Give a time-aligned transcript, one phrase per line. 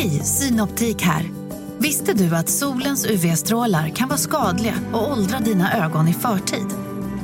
[0.00, 1.30] Hej, Synoptik här.
[1.78, 6.66] Visste du att solens UV-strålar kan vara skadliga och åldra dina ögon i förtid?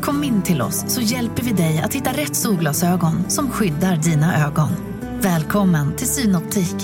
[0.02, 4.47] Kom in till oss så hjälper vi dig att hitta rätt solglasögon som skyddar dina
[4.47, 4.68] ögon.
[5.20, 6.75] Välkommen till Synoptik.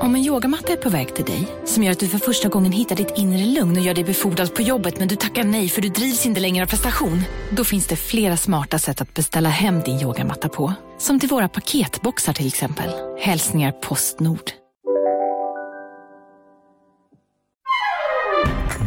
[0.00, 2.72] Om en yogamatta är på väg till dig, som gör att du för första gången
[2.72, 5.82] hittar ditt inre lugn och gör dig befordrad på jobbet men du tackar nej för
[5.82, 7.22] du drivs inte längre av prestation.
[7.50, 10.72] Då finns det flera smarta sätt att beställa hem din yogamatta på.
[10.98, 12.90] Som till våra paketboxar till exempel.
[13.20, 14.57] Hälsningar Postnord.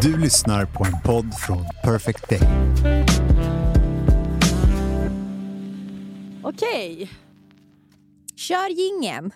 [0.01, 2.39] Du lyssnar på en podd från Perfect Day.
[6.43, 7.09] Okej.
[8.35, 9.31] Kör gingen.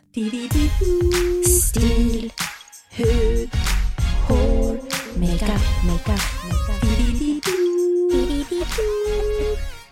[1.61, 2.33] Stil,
[2.91, 3.49] hud,
[4.27, 4.79] hår,
[5.19, 6.21] makeup, makeup,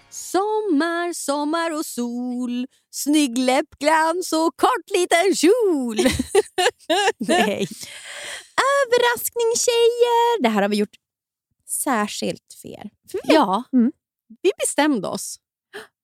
[0.09, 2.67] Sommar, sommar och sol.
[2.91, 5.97] Snygg läppglans och kort liten kjol.
[7.17, 7.67] Nej.
[8.57, 10.41] Överraskning tjejer!
[10.43, 10.95] Det här har vi gjort
[11.67, 12.89] särskilt för er.
[13.11, 13.91] För vi- Ja, Mm.
[14.41, 15.37] vi bestämde oss.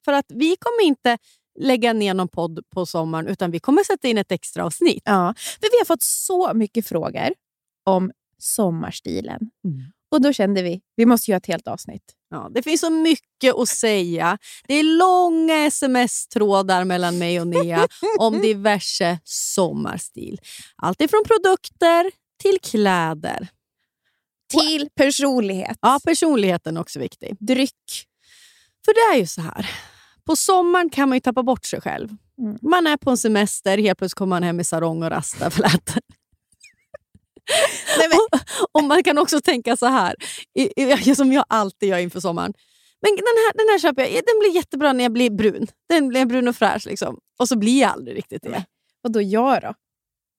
[0.05, 1.17] För att vi kommer inte
[1.59, 5.02] lägga ner någon podd på sommaren utan vi kommer sätta in ett extra avsnitt.
[5.05, 7.30] Ja, för vi har fått så mycket frågor
[7.86, 9.39] om sommarstilen.
[9.66, 9.80] Mm.
[10.11, 12.03] Och då kände vi vi måste göra ett helt avsnitt.
[12.30, 14.38] Ja, det finns så mycket att säga.
[14.67, 17.88] Det är långa sms-trådar mellan mig och Nea
[18.20, 20.39] om diverse sommarstil.
[20.75, 22.11] Allt ifrån produkter
[22.42, 23.48] till kläder.
[24.52, 25.78] Till personlighet.
[25.82, 27.38] Ja, personligheten är också viktig.
[27.40, 28.06] Dryck.
[28.86, 29.70] För det är ju så här.
[30.26, 32.10] På sommaren kan man ju tappa bort sig själv.
[32.42, 32.58] Mm.
[32.62, 36.02] Man är på en semester, helt plötsligt kommer man hem i sarong och rastaflätor.
[37.98, 38.40] Nej, men,
[38.72, 40.16] Och man kan också tänka så här,
[40.60, 42.54] i- i- som jag alltid gör inför sommaren.
[43.02, 45.67] Men den här, den här köper jag, den blir jättebra när jag blir brun.
[45.90, 46.86] Den blir brun och fräsch.
[46.86, 47.20] Liksom.
[47.40, 48.66] Och så blir jag aldrig riktigt det.
[49.04, 49.73] och då jag då?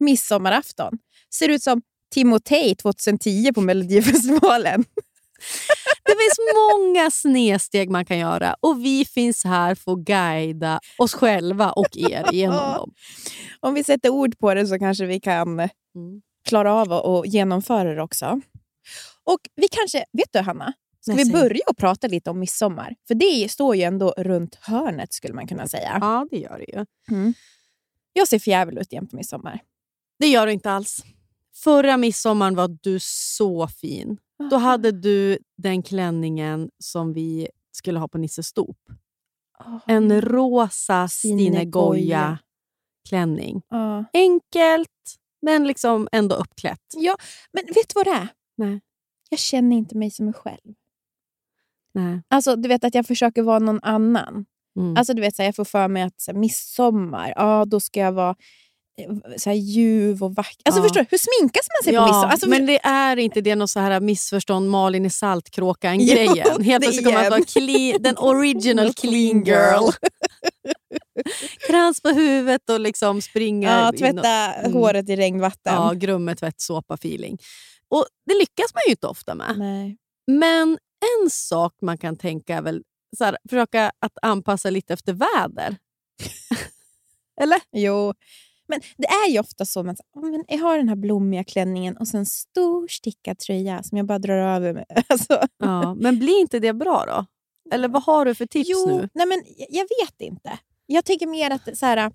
[0.01, 0.98] Midsommarafton.
[1.34, 1.83] Ser ut som
[2.15, 4.84] Timotej 2010 på Melodifestivalen.
[6.05, 11.15] Det finns många snedsteg man kan göra och vi finns här för att guida oss
[11.15, 12.93] själva och er genom dem.
[13.60, 15.60] Om vi sätter ord på det så kanske vi kan
[15.94, 16.22] Mm.
[16.44, 18.41] klara av att och genomföra det också.
[19.25, 20.72] Och vi kanske, vet du Hanna?
[21.00, 22.94] Ska vi börja och prata lite om midsommar?
[23.09, 25.99] För det står ju ändå runt hörnet skulle man kunna säga.
[26.00, 26.84] Ja, det gör det ju.
[28.12, 29.60] Jag ser fjävil ut igen på midsommar.
[30.20, 31.04] Det gör du inte alls.
[31.54, 34.19] Förra midsommaren var du så fin.
[34.50, 38.75] Då hade du den klänningen som vi skulle ha på Nisses stop.
[39.86, 41.64] En rosa Stine.
[41.64, 43.62] Goya-klänning.
[43.69, 44.04] Ja.
[44.12, 46.94] Enkelt, men liksom ändå uppklätt.
[46.97, 47.16] ja,
[47.53, 48.28] men vet du vad det är?
[48.56, 48.80] Nej.
[49.30, 50.75] Jag känner inte mig som mig själv.
[51.94, 52.22] Nej.
[52.28, 54.47] Alltså, du vet att jag försöker vara någon annan.
[54.76, 54.97] Mm.
[54.97, 57.80] Alltså, du vet, så här, jag får för mig att så här, midsommar, ja, då
[57.80, 58.36] ska jag vara
[59.37, 60.56] så här, ljuv och vacker.
[60.65, 60.83] Alltså, Ja.
[60.83, 61.06] förstår du?
[61.11, 62.28] Hur sminkas man sig på midsommar?
[62.28, 66.62] Alltså, men det är inte det något så här missförstånd Malin i Saltkråkan-grejen.
[66.65, 69.91] Helt plötsligt kommer man att vara den original clean girl.
[71.69, 74.73] Krans på huvudet och liksom springa ja, tvätta Mm.
[74.73, 75.75] håret i regnvatten.
[75.75, 77.39] Ja, grumme tvättsåpa-feeling.
[77.91, 79.55] Och Det lyckas man ju inte ofta med.
[79.59, 79.97] Nej.
[80.27, 80.78] Men
[81.22, 82.83] en sak man kan tänka är väl
[83.19, 85.77] så här, försöka att anpassa lite efter väder.
[87.41, 87.59] Eller?
[87.77, 88.15] Jo,
[88.70, 89.82] men det är ju ofta så.
[89.82, 93.82] Man, "Åh, men jag har den här blommiga klänningen och sen en stor stickad tröja
[93.82, 94.86] som jag bara drar över med.
[95.08, 97.26] Alltså, Ja, men blir inte det bra då?
[97.75, 99.09] Eller vad har du för tips jo, nu?
[99.14, 100.59] Nej, men jag- vet inte.
[100.86, 102.12] Jag tycker mer att så här,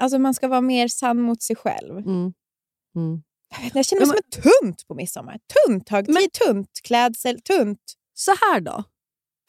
[0.00, 1.98] alltså man ska vara mer sann mot sig själv.
[1.98, 2.32] Mm.
[2.96, 3.22] Mm.
[3.50, 5.38] Jag, vet, inte, jag känner mig Men- som en tunt på midsommar.
[5.66, 7.80] Tunt högtid, Men- tunt klädsel, tunt.
[8.14, 8.84] Så här då.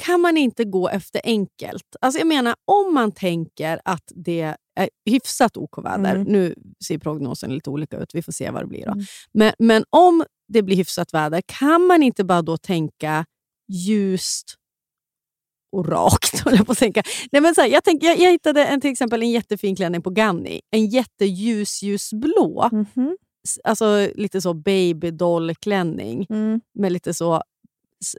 [0.03, 1.95] Kan man inte gå efter enkelt?
[2.01, 6.15] Alltså jag menar, om man tänker att det är hyfsat OK-väder.
[6.15, 6.27] Mm.
[6.27, 6.55] Nu
[6.87, 8.85] ser prognosen lite olika ut, vi får se vad det blir.
[8.85, 8.91] Då.
[8.91, 9.05] Mm.
[9.33, 13.25] Men, men om det blir hyfsat väder, kan man inte bara då tänka
[13.71, 14.55] ljust
[15.71, 16.39] och rakt?
[16.43, 17.03] håller jag, på att tänka.
[17.31, 20.01] Nej, men så här, jag, tänk, jag, jag hittade en, till exempel en jättefin klänning
[20.01, 20.61] på Ganni.
[20.71, 22.69] En jätteljus ljusblå.
[23.47, 26.61] S- Alltså lite så babydoll-klänning Mm.
[26.73, 27.41] med lite så,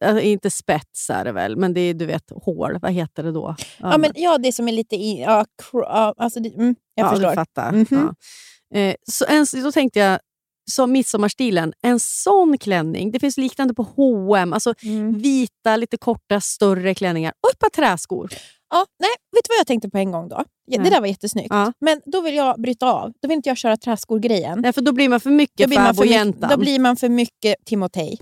[0.02, 2.78] alltså, inte spets är det väl, men det är du vet hål.
[2.82, 3.56] Vad heter det då?
[3.78, 5.20] Ja, men, ja, det som är lite i...
[5.20, 7.28] Ja, ja, alltså, det, mm, jag ja, förstår.
[7.28, 7.72] Du fattar.
[7.72, 7.86] Mhm.
[7.90, 8.78] Ja.
[8.80, 10.18] Eh, så en, då tänkte jag,
[10.70, 13.10] som midsommarstilen, en sån klänning.
[13.10, 14.52] Det finns liknande på H&M.
[14.52, 15.18] Alltså Mm.
[15.18, 18.30] vita, lite korta, större klänningar och ett par träskor.
[18.70, 20.44] Ja, nej, vet du vad jag tänkte på en gång då?
[20.66, 21.48] Ja, det där var jättesnyggt.
[21.50, 21.72] Ja.
[21.80, 23.12] Men då vill jag bryta av.
[23.22, 24.60] Då vill inte jag köra träskor-grejen.
[24.60, 26.50] Nej, för då blir man för Då mycket blir, man för mycket, fäbodjäntan.
[26.50, 28.18] då blir man för mycket Timotej.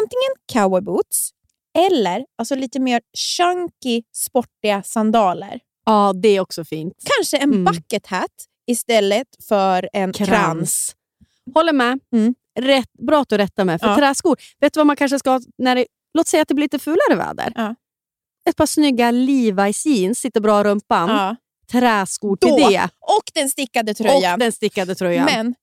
[0.00, 1.30] Antingen cowboyboots
[1.78, 5.60] eller alltså lite mer chunky, sportiga sandaler.
[5.86, 6.94] Ja, det är också fint.
[7.16, 7.64] Kanske en Mm.
[7.64, 8.30] bucket hat
[8.66, 10.28] istället för en krans.
[10.30, 10.96] krans.
[11.54, 11.98] Håller med.
[12.12, 12.34] Mm.
[12.60, 13.78] Rätt, bra att du rättar mig.
[13.78, 13.96] För Ja.
[13.96, 16.64] träskor, vet du vad man kanske ska ha när det, Låt säga att det blir
[16.64, 17.52] lite fulare väder.
[17.56, 17.74] Ja.
[18.48, 21.08] Ett par snygga Levi's jeans, sitter bra i rumpan.
[21.08, 21.36] Ja.
[21.72, 22.56] Träskor till Då.
[22.70, 22.88] det.
[23.00, 24.32] Och den stickade tröjan.
[24.32, 25.24] Och den stickade tröjan.
[25.24, 25.54] Men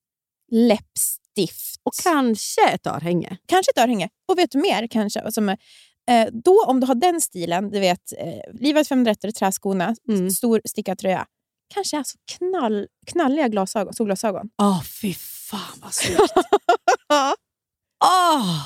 [1.37, 1.75] läppstift.
[1.83, 3.37] och kanske ett örhänge.
[3.47, 4.09] Kanske ett örhänge.
[4.31, 4.87] Och vet du mer?
[4.87, 5.31] kanske?
[5.31, 5.55] Som, eh,
[6.43, 10.29] då om du har den stilen, du vet eh, Levi's 530 träskorna, Mm.
[10.29, 11.25] stor stickad tröja.
[11.73, 14.49] Kanske alltså knall, knalliga glasögon, solglasögon.
[14.61, 16.19] Åh, fy fan vad snyggt.
[18.05, 18.65] Åh!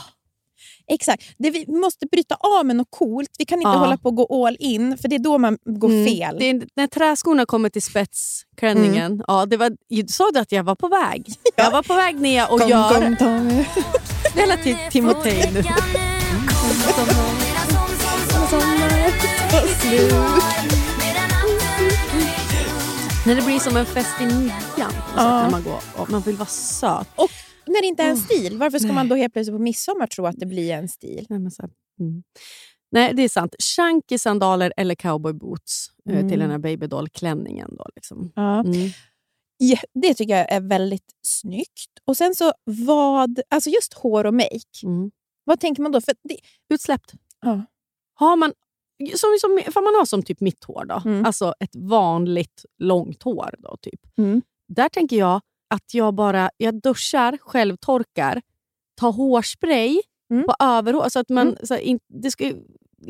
[0.88, 1.24] Exakt.
[1.38, 3.30] Det vi måste bryta av med något coolt.
[3.39, 3.75] Vi kan inte Ja.
[3.75, 6.06] hålla på att gå all in, för det är då man går Mm.
[6.07, 6.35] fel.
[6.39, 9.71] Det är, när träskorna kommer till spetsklänningen, ja, det var,
[10.12, 11.25] sa du att jag var på väg?
[11.56, 13.65] Jag var på väg ner och Kom, gör kom, Tommy.
[14.35, 15.63] relativt Timotej nu.
[23.25, 24.51] När det blir som en fest i nian.
[24.77, 25.50] och så Ja.
[25.50, 27.07] Man, går, och man vill vara söt.
[27.15, 27.30] Och
[27.65, 28.95] när det inte är en stil, varför ska Nej.
[28.95, 31.25] man då helt plötsligt på midsommar tro att det blir en stil?
[31.30, 31.69] Nej, men så
[32.00, 32.24] mm.
[32.92, 33.56] Nej, det är sant.
[33.62, 36.30] Chunky sandaler eller cowboyboots eh, Mm.
[36.30, 37.75] till den här babydoll-klänningen.
[37.77, 38.31] Då, liksom.
[38.36, 38.60] Ja.
[38.60, 38.89] mm.
[39.57, 41.92] Ja, det tycker jag är väldigt snyggt.
[42.06, 44.83] Och sen så vad, alltså just hår och make.
[44.83, 45.12] Mm.
[45.44, 46.01] Vad tänker man då?
[46.01, 46.38] För det,
[46.74, 47.13] Utsläppt.
[47.42, 47.66] Ja.
[48.13, 48.54] Har man,
[49.16, 51.25] som, som, man har som typ mitt hår, då, Mm.
[51.25, 53.56] alltså ett vanligt långt hår.
[53.59, 54.01] Då, typ.
[54.18, 54.42] Mm.
[54.68, 55.42] Där tänker jag
[55.73, 58.41] att jag bara jag duschar, självtorkar,
[58.99, 60.45] tar hårspray Mm.
[60.45, 61.09] på överhår.
[61.09, 61.59] Så att man, Mm.
[61.63, 62.51] så in, det ska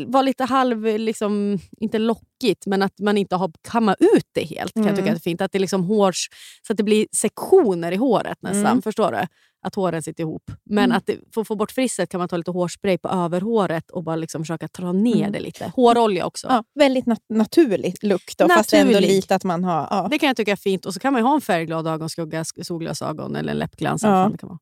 [0.07, 4.74] vara lite halv, liksom, inte lockigt, men att man inte har kammat ut det helt.
[4.74, 5.15] kan jag tycka Mm.
[5.15, 5.42] är fint.
[5.42, 6.30] Att det liksom hårs,
[6.68, 8.65] så att det blir sektioner i håret nästan.
[8.65, 8.81] Mm.
[8.81, 9.27] Förstår du?
[9.63, 10.51] Att håren sitter ihop.
[10.63, 10.98] Men Mm.
[10.98, 14.04] att det, för att få bort frisset kan man ta lite hårspray på överhåret och
[14.04, 15.31] bara liksom försöka dra ner Mm.
[15.31, 15.71] det lite.
[15.75, 16.48] Hårolja också.
[16.50, 19.07] ja, väldigt nat- naturlig look då, fast ändå Naturlig.
[19.10, 19.88] lite att man har...
[19.89, 20.07] Ja.
[20.12, 20.86] Det kan jag tycka är fint.
[20.86, 24.04] Och så kan man ha en färgglad ögonskugga, sk- solglasögon eller läppglans.
[24.04, 24.30] Ja.
[24.31, 24.60] Det kan vara.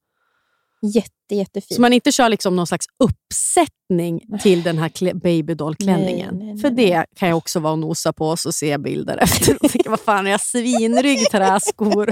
[0.82, 1.76] Jätte, jättefint.
[1.76, 6.58] Så man inte kör liksom någon slags uppsättning till den här klä- babydoll-klänningen.
[6.62, 8.40] För det kan jag också vara och nosa på och
[8.72, 12.10] jag bilder efter och tänker, vad fan är jag svinrygg, träskor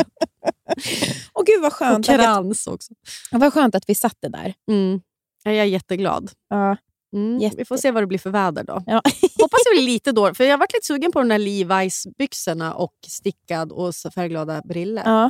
[1.33, 2.93] Åh gud vad och skönt, att, krans också.
[3.31, 4.53] vad skönt att vi satt det där.
[4.71, 5.01] Mm.
[5.43, 6.31] Ja, Jag är jätteglad.
[6.49, 6.77] Ja.
[7.15, 7.39] Mm.
[7.39, 8.83] Jätte- Vi får se vad det blir för väder då.
[8.85, 9.01] Ja.
[9.41, 12.07] Hoppas det blir lite då, för jag har varit lite sugen på de där Levi's
[12.17, 15.03] byxorna och stickad och färgglada briller.
[15.05, 15.29] Ja.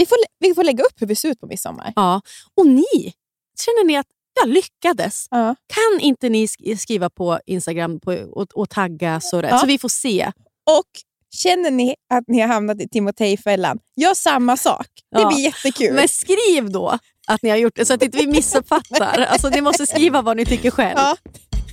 [0.00, 1.92] Vi, får, vi får lägga upp hur vi ser ut på midsommar.
[1.96, 2.20] Ja.
[2.56, 3.12] Och ni,
[3.60, 4.06] känner ni att
[4.40, 5.26] jag lyckades?
[5.30, 5.54] Ja.
[5.66, 9.58] Kan inte ni sk- skriva på Instagram på, och, och tagga så Ja.
[9.58, 10.32] så vi får se?
[10.70, 10.86] Och
[11.34, 14.86] känner ni att ni har hamnat i Timotejfällan, gör samma sak.
[15.14, 15.28] Det Ja.
[15.28, 15.94] blir jättekul.
[15.94, 19.18] Men skriv då att ni har gjort det så att inte vi missuppfattar.
[19.30, 20.98] Alltså, ni måste skriva vad ni tycker själv.
[20.98, 21.16] Ja.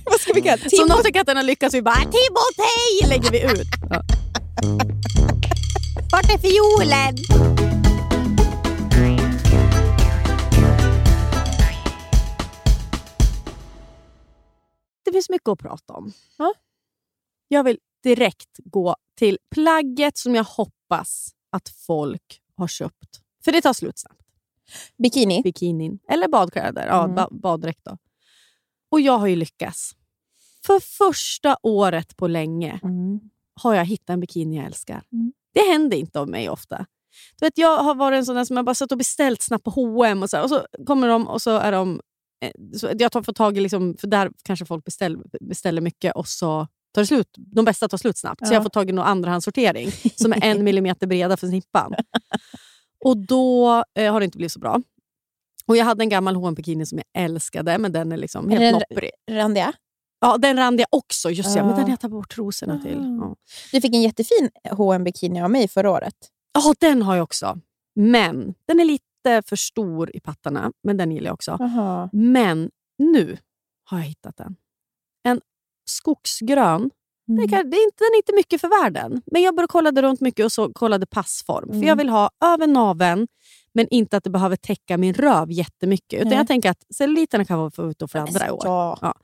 [0.04, 3.08] Vad ska vi kalla Så om någon tycker att den har lyckats, vi bara Timotej
[3.08, 3.68] lägger vi ut.
[3.90, 4.02] Ja.
[6.12, 7.16] Vart är fiolen?
[15.28, 16.12] Finns mycket att prata om.
[16.38, 16.54] Ja.
[17.48, 23.20] Jag vill direkt gå till plagget som jag hoppas att folk har köpt.
[23.44, 24.20] För det tar slut snabbt.
[24.98, 25.42] Bikini.
[25.42, 25.98] Bikinin.
[26.08, 26.86] Eller badkläder.
[26.86, 27.14] Ja, Mm.
[27.14, 27.98] ba- baddräkt då.
[28.90, 29.94] Och jag har ju lyckats.
[30.66, 33.20] För första året på länge Mm.
[33.54, 35.02] har jag hittat en bikini jag älskar.
[35.12, 35.32] Mm.
[35.54, 36.86] Det händer inte om mig ofta.
[37.38, 39.64] Du vet, jag har varit en sån där som jag bara satt och beställt snabbt
[39.64, 42.00] på H&M och så, här, och så kommer de och så är de...
[42.40, 46.14] eh, Så jag tar, får tag i, liksom, för där kanske folk beställer, beställer mycket
[46.16, 47.28] och så tar det slut.
[47.36, 48.46] De bästa tar slut snabbt.
[48.46, 48.56] Så Ja.
[48.56, 51.94] jag får tag i någon andrahandssortering som är en millimeter breda för snippan.
[53.04, 54.80] Och då eh, har det inte blivit så bra.
[55.66, 58.62] Och Jag hade en gammal hm bikini som jag älskade, men den är liksom helt
[58.62, 59.10] Är den- nopprig.
[59.30, 59.72] Randiga.
[60.20, 61.62] Ja, den randiga också, just ja.
[61.64, 61.76] men Ah.
[61.76, 62.98] den har jag tagit bort trosorna till.
[62.98, 63.04] Ah.
[63.20, 63.36] Ja.
[63.72, 66.14] Du fick en jättefin hm bikini av mig förra året.
[66.54, 67.58] Ja, den har jag också.
[67.94, 69.04] Men den är lite
[69.46, 71.50] för stor i pattarna, men den gillar jag också.
[71.50, 72.08] Aha.
[72.12, 73.38] Men nu
[73.84, 74.56] har jag hittat den.
[75.22, 75.40] En
[75.84, 76.90] skogsgrön.
[77.28, 77.48] Mm.
[77.48, 80.20] kan, det är inte, den är inte mycket för världen, men jag bara kollade runt
[80.20, 81.68] mycket och så kollade passform.
[81.68, 81.88] För Mm.
[81.88, 83.28] Jag vill ha över naveln,
[83.72, 86.20] men inte att det behöver täcka min röv jättemycket.
[86.20, 86.38] Utan Nej.
[86.38, 88.62] jag tänker att celluliterna kan vara för ute för andra år.
[88.64, 89.14] Ja.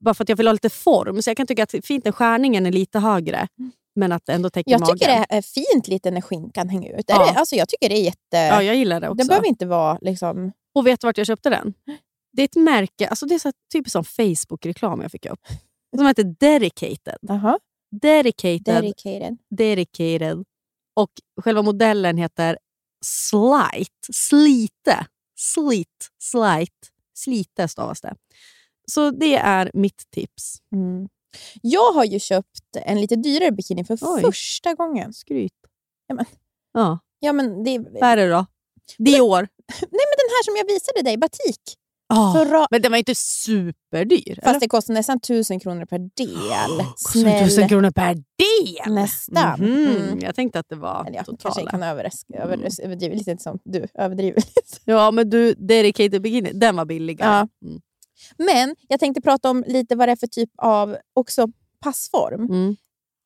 [0.00, 1.22] Bara för att jag vill ha lite form.
[1.22, 3.48] Så jag kan tycka att fint när skärningen är lite högre,
[3.94, 4.98] men att ändå täcker Jag magen.
[4.98, 7.10] tycker det är fint lite när skinkan hänger ut.
[7.10, 7.32] Är Ja.
[7.32, 8.36] det, alltså, jag tycker det är jätte...
[8.36, 9.16] Ja, jag gillar det också.
[9.16, 9.98] Den behöver inte vara...
[10.00, 10.52] Liksom...
[10.74, 11.74] Och vet du vart jag köpte den?
[12.32, 15.40] Det är ett märke, alltså det är så typiskt som Facebook-reklam jag fick upp.
[15.96, 17.18] Som heter Dedicated.
[17.30, 17.58] Aha.
[18.02, 18.62] Dedicated.
[18.64, 19.38] Dedicated.
[19.50, 20.44] dedicated.
[20.96, 21.10] Och
[21.42, 22.58] själva modellen heter
[23.04, 23.98] Slight.
[24.12, 25.06] Slite.
[25.38, 26.08] Slit.
[26.22, 26.90] Slight.
[27.14, 28.14] Slite stavas det.
[28.92, 30.56] Så det är mitt tips.
[30.74, 31.08] Mm.
[31.62, 34.20] Jag har ju köpt en lite dyrare bikini för Oj.
[34.22, 35.12] första gången.
[35.12, 35.52] Skryt.
[36.72, 36.98] Ja.
[37.20, 38.46] Ja, men det, Vad är det då?
[38.98, 39.40] Dior?
[39.80, 41.60] Nej, men den här som jag visade dig, batik.
[42.08, 42.34] Ja.
[42.36, 44.38] För ra- Men den var inte superdyr.
[44.44, 46.86] Fast det kostar nästan tusen kronor per del.
[46.86, 47.44] Kostar Snäll.
[47.48, 48.94] tusen kronor per del?
[48.94, 49.60] Nästan.
[49.60, 49.96] Mhm.
[49.96, 50.18] Mm.
[50.20, 51.70] Jag tänkte att det var Eller jag kanske totala.
[51.70, 54.62] kan överraska, över, överdriva lite som du överdriver lite.
[54.84, 57.30] Ja, men du, Dedicated Bikini, den var billigare.
[57.62, 57.68] Ja.
[57.68, 57.80] Mm.
[58.36, 61.48] Men jag tänkte prata om lite vad det är för typ av också
[61.80, 62.40] passform.
[62.40, 62.76] Mm.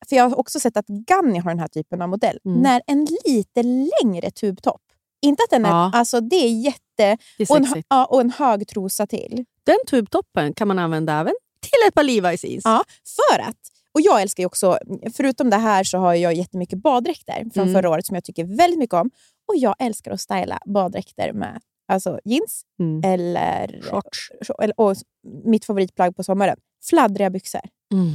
[0.08, 2.38] För Jag har också sett att Ganni har den här typen av modell.
[2.44, 2.60] Mm.
[2.60, 4.82] När en lite längre tubtopp.
[5.22, 5.70] Inte att den är...
[5.70, 5.90] Ja.
[5.94, 6.82] Alltså det är jätte...
[6.96, 9.44] Det är Och en, ja, och en hög trosa till.
[9.64, 12.64] Den tubtoppen kan man använda även till ett par Levi's jeans.
[12.64, 12.84] Ja,
[13.16, 13.56] för att...
[13.92, 14.78] Och jag älskar ju också,
[15.12, 17.74] förutom det här så har jag jättemycket baddräkter från Mm.
[17.74, 19.10] förra året som jag tycker väldigt mycket om.
[19.48, 23.00] Och jag älskar att styla baddräkter med alltså jeans Mm.
[23.12, 24.30] eller, Shorts.
[24.62, 24.96] eller och
[25.44, 26.56] mitt favoritplagg på sommaren,
[26.88, 27.60] fladdriga byxor.
[27.92, 28.08] Mm.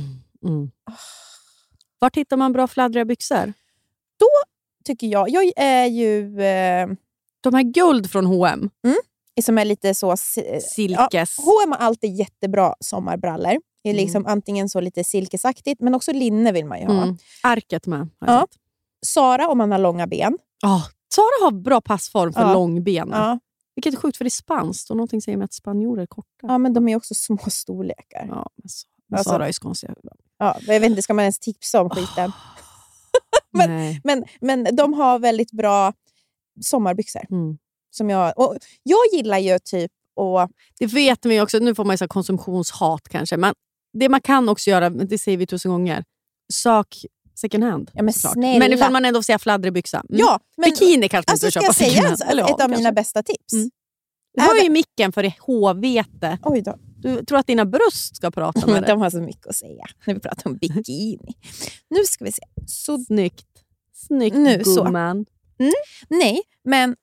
[0.54, 0.72] Mm.
[2.00, 3.54] Vart hittar man bra fladdriga byxor?
[4.86, 5.30] Tycker jag.
[5.30, 6.42] Jag är ju...
[6.42, 6.88] Eh,
[7.42, 8.70] De här guld från H&M.
[9.42, 10.18] som är lite så...
[10.18, 11.36] si- Silkes.
[11.38, 13.60] Ja, H&M har alltid jättebara sommarbrallor.
[13.84, 14.04] Det är Mm.
[14.04, 17.04] liksom antingen så lite silkesaktigt, men också linne vill man ju ha.
[17.04, 17.18] Mm.
[17.44, 18.10] Arket med.
[18.20, 18.48] Ja.
[19.06, 20.38] Sara om man har långa ben.
[20.62, 22.54] Ja, Sara har bra passform för Ja.
[22.54, 23.20] långbenen.
[23.20, 23.40] Ja.
[23.76, 26.28] Vilket är sjukt för det är spanskt och någonting säger mig att spanjorer är korta.
[26.42, 28.26] ja, men de är också små storlekar.
[28.30, 29.90] Ja, men så- men Alltså- Sara är konstig.
[30.38, 32.32] Ja, jag vet inte, ska man ens tipsa om skiten?
[33.54, 34.02] Men- Nej.
[34.04, 35.94] Men, men de har väldigt bra
[36.62, 37.22] sommarbyxor.
[37.32, 37.58] Mm.
[37.92, 40.52] Som jag, och jag gillar ju typ att...
[40.80, 43.54] Det vet man ju också, nu får man ju konsumtionshat kanske, men
[43.94, 46.04] det man kan också göra, men det säger vi tusen gånger,
[46.54, 47.06] sök
[47.42, 47.92] second hand.
[47.94, 48.34] Ja, men såklart.
[48.34, 48.60] snälla.
[48.60, 49.98] men ifall man ändå får säga fladdrig byxa.
[50.10, 50.20] Mm.
[50.20, 52.20] Ja, men, Bikini kanske man alltså, inte ska köpa en, hand.
[52.20, 52.30] sak?
[52.32, 52.78] Eller ja, ett av kanske.
[52.78, 53.54] mina bästa tips?
[53.54, 53.70] Mm.
[54.40, 56.38] Höj micken för det HVete.
[56.44, 56.78] Oj då.
[56.98, 58.88] Du tror att dina bröst ska prata med dig.
[58.90, 61.34] de har så mycket att säga när vi pratar om bikini.
[61.90, 62.44] nu ska vi se.
[62.68, 63.46] Så, Snyggt.
[63.94, 65.26] Snyggt Nu, gumman.
[66.10, 66.96] nej, men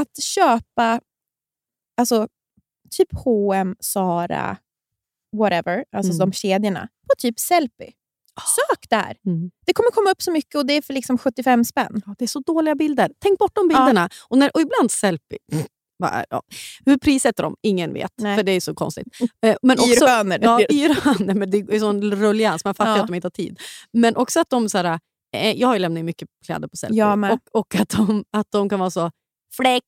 [0.00, 1.00] att köpa
[1.96, 2.28] alltså,
[2.90, 4.56] typ H&M, Zara,
[5.36, 6.18] whatever, alltså Mm.
[6.18, 7.90] de kedjorna, på typ Sellpy.
[8.40, 9.16] Sök där.
[9.26, 9.50] Mm.
[9.66, 12.02] Det kommer komma upp så mycket och det är för liksom 75 spänn.
[12.06, 13.10] Ja, det är så dåliga bilder.
[13.18, 14.08] Tänk bort de bilderna.
[14.28, 15.38] Och, när, och ibland selfie.
[15.98, 16.42] Ja.
[16.86, 17.56] Hur prissätter de?
[17.62, 18.36] Ingen vet, Nej.
[18.36, 19.06] för det är så konstigt.
[19.46, 20.38] Eh, Men också, Yrhönor.
[20.42, 22.64] Ja, yrhönor, men det är sån rullians.
[22.64, 23.00] Man fattar Ja.
[23.00, 23.60] att de inte har tid.
[23.92, 24.68] Men också att de...
[24.68, 24.98] Så här,
[25.36, 27.16] eh, jag har ju lämnat mycket kläder på selfie.
[27.16, 27.32] Med.
[27.32, 29.10] Och, och att, de, att de kan vara så...
[29.56, 29.82] Fläck!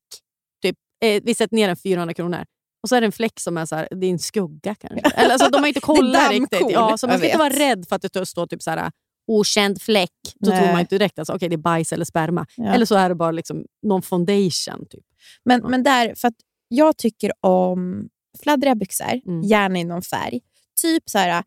[0.63, 2.45] Typ, eh, vi sätter ner den 400 kronor.
[2.83, 5.11] Och så är det en fläck som är så här, det är en skugga kanske.
[5.11, 6.71] Eller, alltså, de har inte kollat riktigt.
[6.71, 8.91] Ja, så man ska inte vara rädd för att det står typ så här,
[9.27, 10.11] okänd fläck.
[10.41, 10.61] Då Nej.
[10.61, 12.47] tror man inte direkt att alltså, okay, det är bajs eller sperma.
[12.57, 12.65] Ja.
[12.75, 14.87] Eller så är det bara liksom någon foundation.
[14.91, 15.05] Typ.
[15.45, 15.69] Men, Ja.
[15.69, 16.35] men där, för att
[16.69, 18.09] jag tycker om
[18.43, 19.43] fladdriga byxor, Mm.
[19.43, 20.41] gärna i någon färg.
[20.83, 21.45] Typ så här,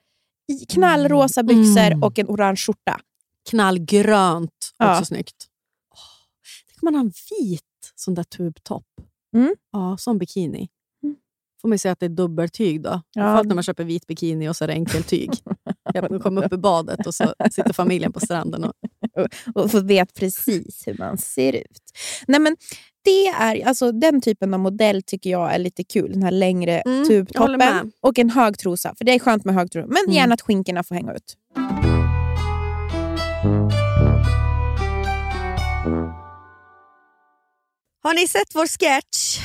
[0.69, 2.03] knallrosa byxor Mm.
[2.03, 3.00] och en orange skjorta.
[3.50, 4.91] Knallgrönt, Ja.
[4.93, 5.47] också snyggt.
[5.91, 5.97] Oh,
[6.67, 7.61] tänk om man har en vit
[7.95, 8.85] sån där tubtopp.
[9.35, 9.55] Mm.
[9.71, 10.69] Ja, som bikini.
[11.61, 12.89] Får man säga att det är dubbeltyg då.
[12.89, 13.01] Ja.
[13.37, 13.43] Ja.
[13.43, 15.31] när man köper vit bikini och så är det enkeltyg.
[15.93, 18.63] Jag kommer upp i badet och så sitter familjen på stranden.
[18.63, 18.73] Och,
[19.55, 21.81] och och vet precis hur man ser ut.
[22.27, 22.55] Nej, men
[23.03, 26.11] det är, alltså, den typen av modell tycker jag är lite kul.
[26.11, 28.95] Den här längre Mm, tubtoppen och en hög trosa.
[28.97, 29.87] För det är skönt med hög trosa.
[29.87, 30.15] Men Mm.
[30.15, 31.35] gärna att skinkorna får hänga ut.
[38.03, 39.39] Har ni sett vår sketch?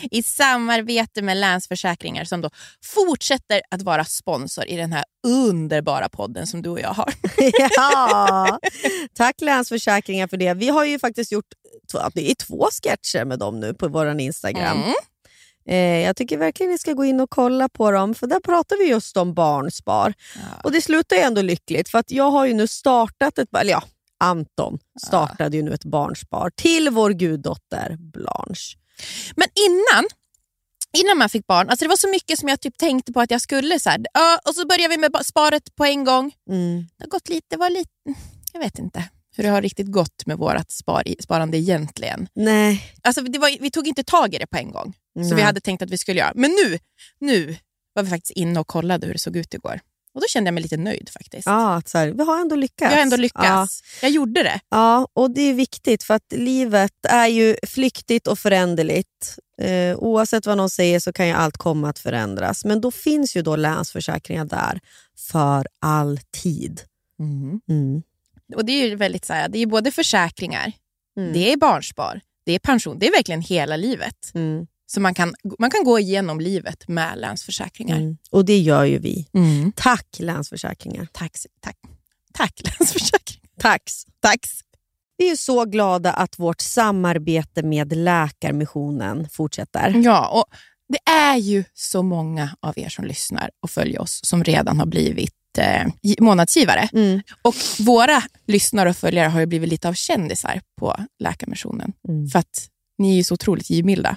[0.10, 2.50] I samarbete med Länsförsäkringar som då
[2.84, 7.12] fortsätter att vara sponsor i den här underbara podden som du och jag har.
[7.76, 8.58] ja,
[9.14, 10.54] tack Länsförsäkringar för det.
[10.54, 11.44] Vi har ju faktiskt gjort
[12.14, 14.78] det är två sketcher med dem nu på vår Instagram.
[14.82, 14.94] Mm.
[15.68, 18.76] Eh, jag tycker verkligen ni ska gå in och kolla på dem, för där pratar
[18.76, 20.14] vi just om barnspar.
[20.64, 23.72] Och det slutar ju ändå lyckligt, för att jag har ju nu startat ett, eller
[23.72, 23.82] ja,
[24.20, 28.76] Anton startade ju nu ett barnspar till vår guddotter Blanche.
[29.36, 30.04] Men innan,
[30.98, 33.30] innan man fick barn, alltså det var så mycket som jag typ tänkte på att
[33.30, 33.80] jag skulle.
[33.80, 34.00] Så här,
[34.48, 36.32] och så började vi med sparet på en gång.
[36.50, 36.86] Mm.
[36.96, 37.90] Det har gått lite, var lite,
[38.52, 39.04] jag vet inte
[39.36, 42.28] hur det har riktigt gått med vårt spar, sparande egentligen.
[42.34, 42.94] Nej.
[43.02, 45.34] Alltså det var, vi tog inte tag i det på en gång, Nej.
[45.34, 46.32] vi hade tänkt att vi skulle göra.
[46.34, 46.78] Men nu,
[47.20, 47.56] nu
[47.94, 49.80] var vi faktiskt inne och kollade hur det såg ut igår.
[50.18, 51.46] Och Då kände jag mig lite nöjd faktiskt.
[51.46, 52.90] Ja, att så här, vi har ändå lyckats.
[52.92, 53.20] Jag har ändå Ja.
[53.20, 53.82] lyckats.
[54.02, 54.60] Jag gjorde det.
[54.68, 59.38] Ja, och det är viktigt för att livet är ju flyktigt och föränderligt.
[59.62, 62.64] Eh, oavsett vad någon säger så kan ju allt komma att förändras.
[62.64, 64.80] Men då finns ju då Länsförsäkringar där
[65.30, 66.80] för alltid.
[67.20, 68.02] Mm.
[68.56, 70.72] Och Det är ju väldigt så här, det är både försäkringar,
[71.18, 71.32] Mm.
[71.32, 72.98] det är barnspar, det är pension.
[72.98, 74.32] Det är verkligen hela livet.
[74.90, 77.96] Så man kan, man kan gå igenom livet med Länsförsäkringar.
[77.96, 78.16] Mm.
[78.30, 79.28] Och det gör ju vi.
[79.34, 79.72] Mm.
[79.76, 81.08] Tack Länsförsäkringar.
[81.12, 81.76] Tack, tack.
[82.32, 83.48] Tack Länsförsäkringar.
[83.60, 84.04] Tax.
[84.20, 84.40] Tack.
[85.16, 90.02] Vi är så glada att vårt samarbete med Läkarmissionen fortsätter.
[90.04, 90.44] Ja, och
[90.88, 94.86] det är ju så många av er som lyssnar och följer oss som redan har
[94.86, 95.88] blivit eh,
[96.20, 96.88] månadsgivare.
[96.92, 97.20] Mm.
[97.42, 101.92] Och våra lyssnare och följare har ju blivit lite av kändisar på Läkarmissionen.
[102.08, 102.28] Mm.
[102.28, 102.68] För att
[102.98, 104.16] ni är ju så otroligt givmilda.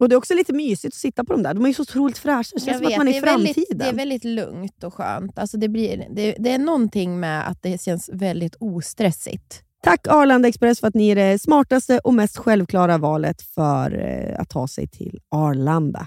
[0.00, 1.54] Och Det är också lite mysigt att sitta på dem där.
[1.54, 2.54] De är så otroligt fräscha.
[2.54, 3.78] Det känns som att man är i är, väldigt, framtiden.
[3.78, 5.38] det är väldigt lugnt och skönt.
[5.38, 9.62] Alltså det, blir, det, det är någonting med att det känns väldigt ostressigt.
[9.82, 14.40] Tack Arlanda Express för att ni är det smartaste och mest självklara valet för eh,
[14.40, 16.06] att ta sig till Arlanda.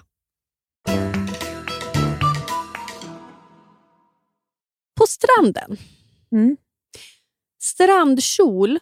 [4.96, 5.78] På stranden.
[6.32, 6.58] Mm.
[7.62, 8.80] Strandkjol,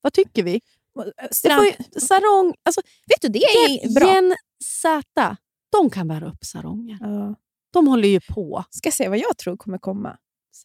[0.00, 0.52] vad tycker vi?
[0.52, 4.34] Ju, sarong, alltså, Vet du, det är bra.
[4.64, 5.36] Z,
[5.72, 6.98] de kan bära upp saronger.
[7.00, 7.34] Ja.
[7.72, 8.64] De håller ju på.
[8.70, 10.16] Ska se vad jag tror kommer komma.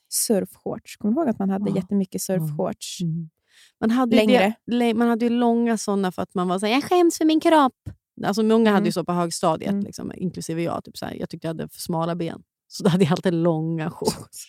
[0.09, 0.97] Surfshorts.
[0.97, 1.75] Kommer du ihåg att man hade Ja.
[1.75, 2.97] jättemycket surfshorts?
[3.79, 4.53] Man hade, Längre.
[4.65, 7.39] det, man hade ju långa sådana för att man var såhär, jag skäms för min
[7.39, 7.73] kropp.
[8.25, 8.85] Alltså många hade Mm.
[8.85, 9.83] ju så på högstadiet, Mm.
[9.83, 10.83] liksom, inklusive jag.
[10.83, 12.43] Typ såhär, jag tyckte jag hade för smala ben.
[12.67, 14.47] Så då hade jag alltid långa shorts.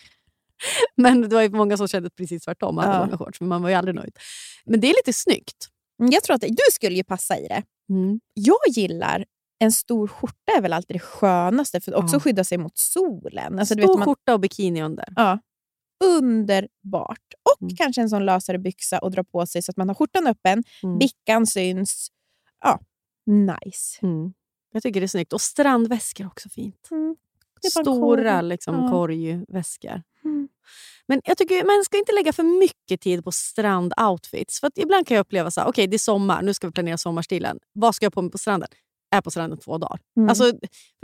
[0.96, 3.04] Men det var ju många som kände precis tvärtom, hade Ja.
[3.04, 3.40] långa shorts.
[3.40, 4.16] Men man var ju aldrig nöjd.
[4.64, 5.68] Men det är lite snyggt.
[6.00, 7.62] Mm, Jag tror att du skulle ju passa i det.
[8.34, 9.24] Jag gillar
[9.58, 12.20] en stor skjorta är väl alltid det skönaste för att också Ja.
[12.20, 13.58] skydda sig mot solen.
[13.58, 15.04] Alltså, Stor vet, man, skjorta och bikini under.
[15.16, 15.38] ja,
[16.04, 17.34] underbart.
[17.50, 17.76] Och Mm.
[17.76, 20.64] kanske en sån lösare byxa och dra på sig så att man har skjortan öppen,
[20.82, 20.98] Mm.
[20.98, 22.08] bickan syns.
[22.60, 22.80] Ja,
[23.26, 23.98] nice.
[24.02, 24.32] Mm.
[24.72, 25.32] Jag tycker det är snyggt.
[25.32, 26.88] Och strandväskor också fint.
[26.90, 27.16] Mm.
[27.70, 28.48] Stora korg.
[28.48, 28.90] liksom, Ja.
[28.90, 30.02] korgväskor.
[30.24, 30.48] Mm.
[31.08, 34.60] Men jag tycker man ska inte lägga för mycket tid på strandoutfits.
[34.60, 36.72] För att ibland kan jag uppleva så här, okej det är sommar, nu ska vi
[36.72, 37.58] planera sommarstilen.
[37.72, 38.68] Vad ska jag på mig på stranden?
[39.10, 39.98] Är på stranden två dagar.
[40.16, 40.28] Mm.
[40.28, 40.52] Alltså,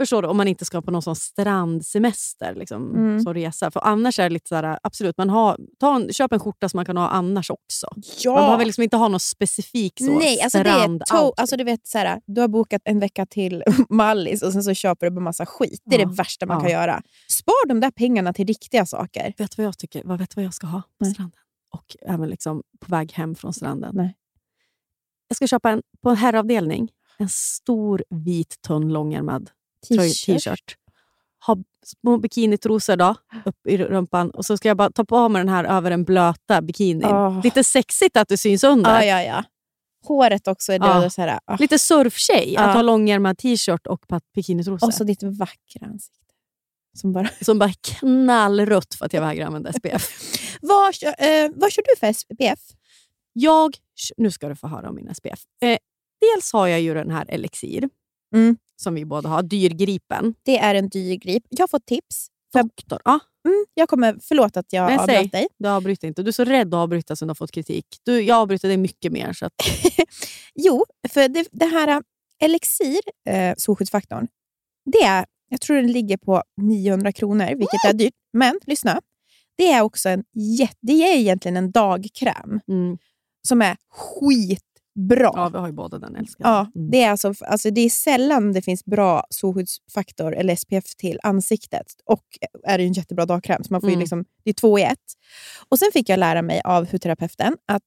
[0.01, 0.27] förstår du?
[0.27, 3.19] Om man inte ska på någon sån strandsemester liksom, Mm.
[3.21, 3.71] som resa.
[3.71, 6.69] För annars är det lite så här, absolut, man har, ta en, köp en skorta
[6.69, 7.87] som man kan ha annars också.
[8.23, 8.33] ja.
[8.33, 11.63] Man behöver liksom inte ha någon specifik så, Nej, alltså det är to- alltså du
[11.63, 15.11] vet så här, Du har bokat en vecka till Mallis och sen så köper du
[15.15, 15.81] bara massa skit.
[15.85, 16.05] Det är Ja.
[16.07, 16.61] det värsta man Ja.
[16.61, 17.01] kan göra.
[17.29, 19.33] Spar de där pengarna till riktiga saker.
[19.37, 20.01] Vet du vad jag tycker?
[20.05, 21.13] Vad vet du vad jag ska ha på Nej.
[21.13, 21.39] stranden?
[21.71, 23.91] Och även liksom på väg hem från stranden.
[23.95, 24.15] Nej.
[25.27, 29.49] Jag ska köpa en, på en herravdelning en stor vit tunn långärmad
[29.87, 30.75] t-shirt.
[31.45, 35.39] Ha små bikinitrosor då, upp i rumpan och så ska jag bara ta på mig
[35.39, 37.05] den här över den blöta bikinin.
[37.05, 37.41] Åh.
[37.43, 39.01] Lite sexigt att det syns under.
[39.01, 39.43] Ja, ja, ja.
[40.07, 41.57] Håret också är och Så här, ah.
[41.59, 42.61] Lite surftjej Ja.
[42.61, 44.87] att ha långärmad t-shirt och bikinitrosor.
[44.87, 46.19] Och så ditt vackra ansikte.
[46.97, 50.09] Som bara, som bara knallrött för att jag vägrar använda SPF.
[50.61, 52.59] vad, kör, eh, vad kör du för SPF?
[53.33, 53.77] Jag,
[54.17, 55.39] nu ska du få höra om min SPF.
[55.61, 55.77] Eh,
[56.21, 57.89] dels har jag ju den här Elixir,
[58.35, 58.57] Mm.
[58.81, 60.35] som vi båda har, dyrgripen.
[60.43, 61.43] Det är en dyr grip.
[61.49, 62.27] Jag har fått tips.
[62.53, 63.01] Doktor.
[63.05, 65.17] Ja, mm, jag kommer, förlåt att jag Nej, säg.
[65.17, 65.47] avbröt dig.
[65.57, 66.23] du avbryter inte.
[66.23, 67.85] Du är så rädd att avbryta sen du har fått kritik.
[68.03, 69.33] Du, jag avbryter dig mycket mer.
[69.33, 69.53] Så att,
[70.55, 71.99] Jo, för det, det här äh,
[72.43, 72.99] Elixir,
[73.29, 74.27] eh, solskyddsfaktorn,
[74.91, 78.13] det är, jag tror den ligger på 900 kronor, vilket är dyrt.
[78.33, 79.01] Men lyssna,
[79.57, 80.23] det är också en
[80.81, 82.97] det är egentligen en dagkräm mm.
[83.47, 83.77] som är
[84.95, 85.31] skitbra.
[85.35, 86.49] Ja, vi har ju båda den älskar.
[86.49, 86.91] Ja, Mm.
[86.91, 91.85] det, är alltså, alltså det är sällan det finns bra solskyddsfaktor eller SPF till ansiktet.
[92.05, 92.23] Och
[92.63, 93.99] är det en jättebra dagkräm, så man får ju Mm.
[93.99, 94.99] liksom, det är två i ett.
[95.69, 97.83] Och Sen fick jag lära mig av hudterapeuten att,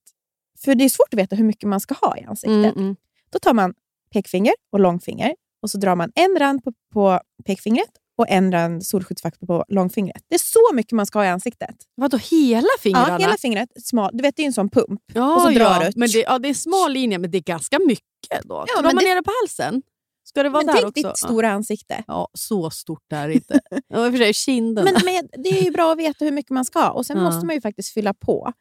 [0.63, 2.51] för det är svårt att veta hur mycket man ska ha i ansiktet.
[2.75, 2.95] Mm, mm.
[3.29, 3.73] Då tar man
[4.13, 8.85] pekfinger och långfinger och så drar man en rand på, på pekfingret och en rand
[8.85, 10.23] solskyddsfaktor på långfingret.
[10.29, 11.75] Det är så mycket man ska ha i ansiktet.
[11.95, 13.07] Vadå, hela fingrarna?
[13.09, 14.09] Ja, hela fingret, smal.
[14.13, 15.01] Du vet, det är en sån pump.
[15.13, 15.91] Ja, och så drar ja.
[15.95, 18.43] Men det, ja, det är smal linje, men det är ganska mycket.
[18.43, 18.65] då.
[18.67, 19.81] Ja, Drar man det- ner det på halsen?
[20.23, 21.07] Ska det vara Men där tänk också?
[21.07, 22.03] ditt stora ansikte.
[22.07, 23.59] Ja, så stort är det inte.
[23.87, 24.83] Ja, för sig, kinden.
[24.85, 27.17] Men, men det är ju bra att veta hur mycket man ska ha och sen
[27.17, 27.23] Ja.
[27.23, 28.53] måste man ju faktiskt fylla på.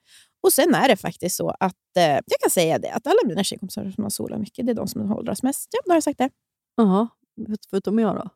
[0.43, 3.45] Och Sen är det faktiskt så att, eh, jag kan säga det, att alla mina
[3.45, 5.69] tjejkompisar som har solat mycket, det är de som åldras mest.
[5.73, 6.31] Ja, då har jag sagt det.
[6.77, 7.09] Jaha,
[7.71, 8.29] förutom jag då?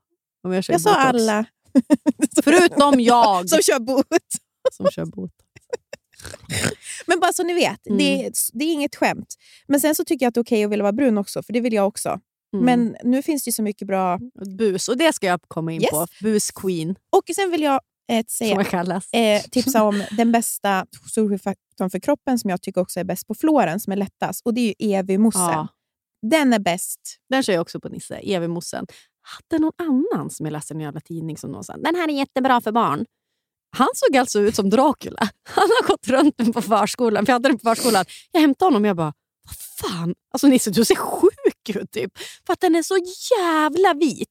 [0.42, 1.08] Om jag, kör Jag sa botox.
[1.08, 1.44] alla
[2.44, 4.06] Förutom jag som kör bot.
[4.72, 5.34] som kör botox.
[7.06, 7.98] Men bara så ni vet, Mm.
[7.98, 9.34] det, är, det är inget skämt.
[9.68, 11.52] Men sen så tycker jag att det är okej att vilja vara brun också, för
[11.52, 12.20] det vill jag också.
[12.54, 12.64] Mm.
[12.64, 14.18] Men nu finns det ju så mycket bra...
[14.58, 15.90] Bus, och det ska jag komma in Yes.
[15.90, 16.06] på.
[16.22, 17.80] Bus queen, Och sen vill jag
[18.12, 18.60] eh, säga,
[19.12, 23.34] eh, tipsa om den bästa solskyddsfaktorn för kroppen som jag tycker också är bäst på
[23.34, 24.46] flåren, som är lättast.
[24.46, 25.52] Och det är ju Evi-moussen.
[25.52, 25.68] Ja.
[26.30, 27.00] Den är bäst.
[27.30, 28.86] Den kör jag också på Nisse, Evi-mossen.
[29.22, 32.08] Hade någon annan som jag läste i en jävla tidning som någon sa, den här
[32.08, 33.04] är jättebra för barn.
[33.76, 35.28] Han såg alltså ut som Dracula.
[35.48, 37.26] Han har gått runt på förskolan.
[37.26, 38.04] För jag hade den på förskolan.
[38.32, 39.12] Jag hämtade honom och jag bara,
[39.46, 39.56] vad
[39.90, 40.14] fan?
[40.34, 42.12] Alltså Nisse, du ser sjuk ut typ.
[42.46, 42.96] För att den är så
[43.40, 44.28] jävla vit.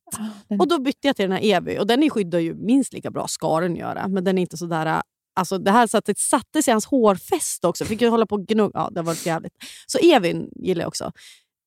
[0.50, 3.12] Den- Och då bytte jag till den här Evi och den skyddar ju minst lika
[3.12, 4.08] bra, ska den göra.
[4.08, 5.02] Men den är inte sådär...
[5.36, 7.86] Alltså det här satte, satte sig i hans hårfäste också.
[7.86, 8.72] Fick ju hålla på och gnugga.
[8.74, 9.54] Ja, det var jävligt.
[9.88, 11.12] Så Evin gillar jag också.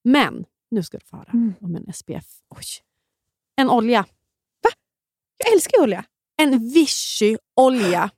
[0.05, 1.55] Men, nu ska du få höra Mm.
[1.61, 2.25] om en SPF.
[2.57, 2.65] Oj.
[3.57, 4.05] En olja.
[5.45, 6.05] Jag älskar olja.
[6.43, 8.11] En Vichy-olja.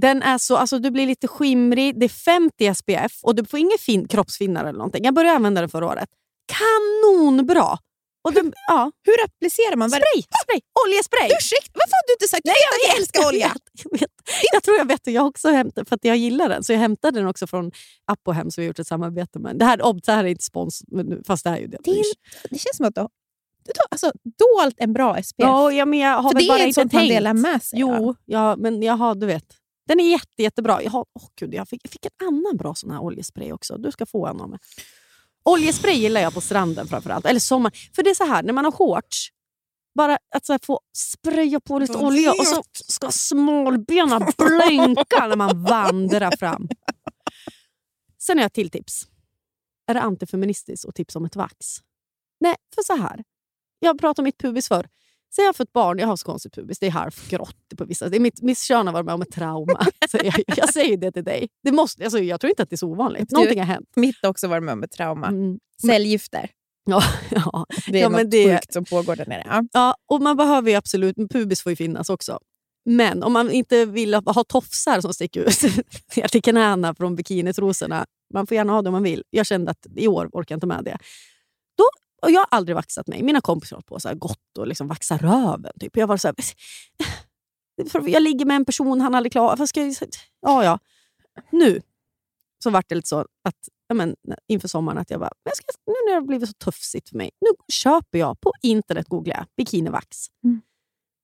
[0.00, 3.58] Den är så, alltså du blir lite skimrig, det är 50 SPF och du får
[3.58, 5.04] ingen fin, kroppsfinnar eller någonting.
[5.04, 6.08] Jag började använda den förra året.
[6.52, 7.78] Kanonbra!
[8.22, 9.90] Och den, ja, Hur applicerar man?
[9.90, 11.30] Spray, spray, oljespray!
[11.38, 13.46] Ursäkta, varför har du inte sagt Nej, att jag älskar olja?
[13.46, 14.10] Jag, vet, jag, vet.
[14.52, 16.64] jag tror jag vet hur jag också hämtar, för att jag gillar den.
[16.64, 17.72] Så jag hämtade den också från
[18.04, 19.58] Apohem som vi gjort ett samarbete med.
[19.58, 19.76] Det här,
[20.06, 20.82] det här är inte spons,
[21.26, 21.78] fast det är ju det.
[21.84, 22.04] Det, är,
[22.50, 23.00] det känns som att du
[23.90, 25.34] alltså, dolt en bra SPF.
[25.36, 27.34] Ja, ja, men jag har För väl det bara är ett inte sånt man delar
[27.34, 27.88] med sig av.
[27.90, 29.56] Jo, ja, men jag har, du vet.
[29.86, 30.82] Den är jätte, jättebra.
[30.82, 33.78] Jag, har, åh gud, jag, fick, jag fick en annan bra sån här oljespray också.
[33.78, 34.58] Du ska få en av mig.
[35.44, 37.26] Oljespray gillar jag på stranden framförallt.
[37.26, 37.72] Eller sommar.
[37.94, 39.28] För det är så här, när man har shorts,
[39.94, 45.36] bara att så här, få spraya på lite olja och så ska smalbena blänka när
[45.36, 46.68] man vandrar fram.
[48.22, 49.06] Sen har jag ett till tips.
[49.86, 51.56] Är det antifeministiskt att tipsa om ett vax?
[52.40, 53.24] Nej, för så här.
[53.80, 54.88] Jag pratade om mitt pubis förr.
[55.34, 58.08] Säg jag har fått barn, jag har så konstigt pubis, det är halvgrått på vissa.
[58.08, 59.86] Det är mitt, mitt kön har varit med om ett trauma.
[60.10, 61.48] Så jag, jag säger det till dig.
[61.62, 63.28] Det måste, alltså, jag tror inte att det är så ovanligt.
[63.28, 63.88] Du- Någonting har hänt.
[63.96, 65.26] Mitt har också varit med om ett trauma.
[65.26, 65.58] Mm.
[65.86, 66.50] Cellgifter.
[66.84, 67.66] Ja, ja.
[67.88, 69.42] Det är Ja, något det- sjukt som pågår där nere.
[69.46, 69.62] Ja.
[69.72, 72.38] ja, och man behöver ju absolut, pubis får ju finnas också.
[72.84, 75.58] Men om man inte vill ha tofsar som sticker ut
[76.30, 79.22] till knäna från bikinitrosorna, man får gärna ha det om man vill.
[79.30, 80.98] Jag kände att i år orkar jag inte med det.
[81.78, 81.84] Då,
[82.22, 83.22] och jag har aldrig vaxat mig.
[83.22, 85.72] Mina kompisar har på så här gott och liksom vaxa röven.
[85.80, 85.96] Typ.
[85.96, 86.36] Jag var så här,
[88.08, 89.56] jag ligger med en person, han är aldrig klar.
[89.56, 89.94] Vad ska jag,
[90.40, 90.78] ja, ja.
[91.50, 91.80] Nu
[92.62, 94.16] så vart det lite så att ja, men,
[94.48, 97.16] inför sommaren att jag bara, jag ska, nu när det har blivit så tuffsigt för
[97.16, 100.26] mig, nu köper jag på internet googlar jag bikinivax.
[100.44, 100.60] Mm.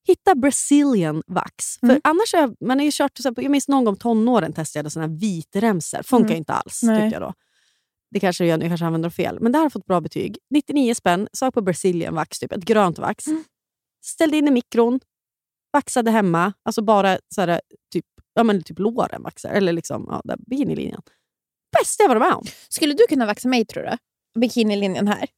[0.07, 1.83] Hitta Brazilian vax.
[1.83, 1.95] Mm.
[1.95, 5.07] För annars jag, man har ju kört, jag minns någon gång tonåren testade jag såna
[5.07, 6.03] här vitremsor.
[6.03, 6.39] Funkar Mm.
[6.39, 7.01] inte alls Nej.
[7.01, 7.35] tycker jag då.
[8.11, 9.41] Det kanske jag, jag kanske använder fel.
[9.41, 10.39] Men det här har fått bra betyg.
[10.51, 13.27] 99 spänn, sök på Brazilian vax, typ ett grönt vax.
[13.27, 13.45] Mm.
[14.05, 15.01] Ställde in i mikron,
[15.73, 16.53] vaxade hemma.
[16.63, 17.61] Alltså bara så här,
[17.93, 19.51] typ, ja, men typ låren vaxar.
[19.51, 21.03] Eller liksom, ja, där, bikinilinjen.
[21.79, 22.45] Bästa jag varit med om.
[22.69, 23.97] Skulle du kunna vaxa mig tror du?
[24.41, 25.29] Bikinilinjen här.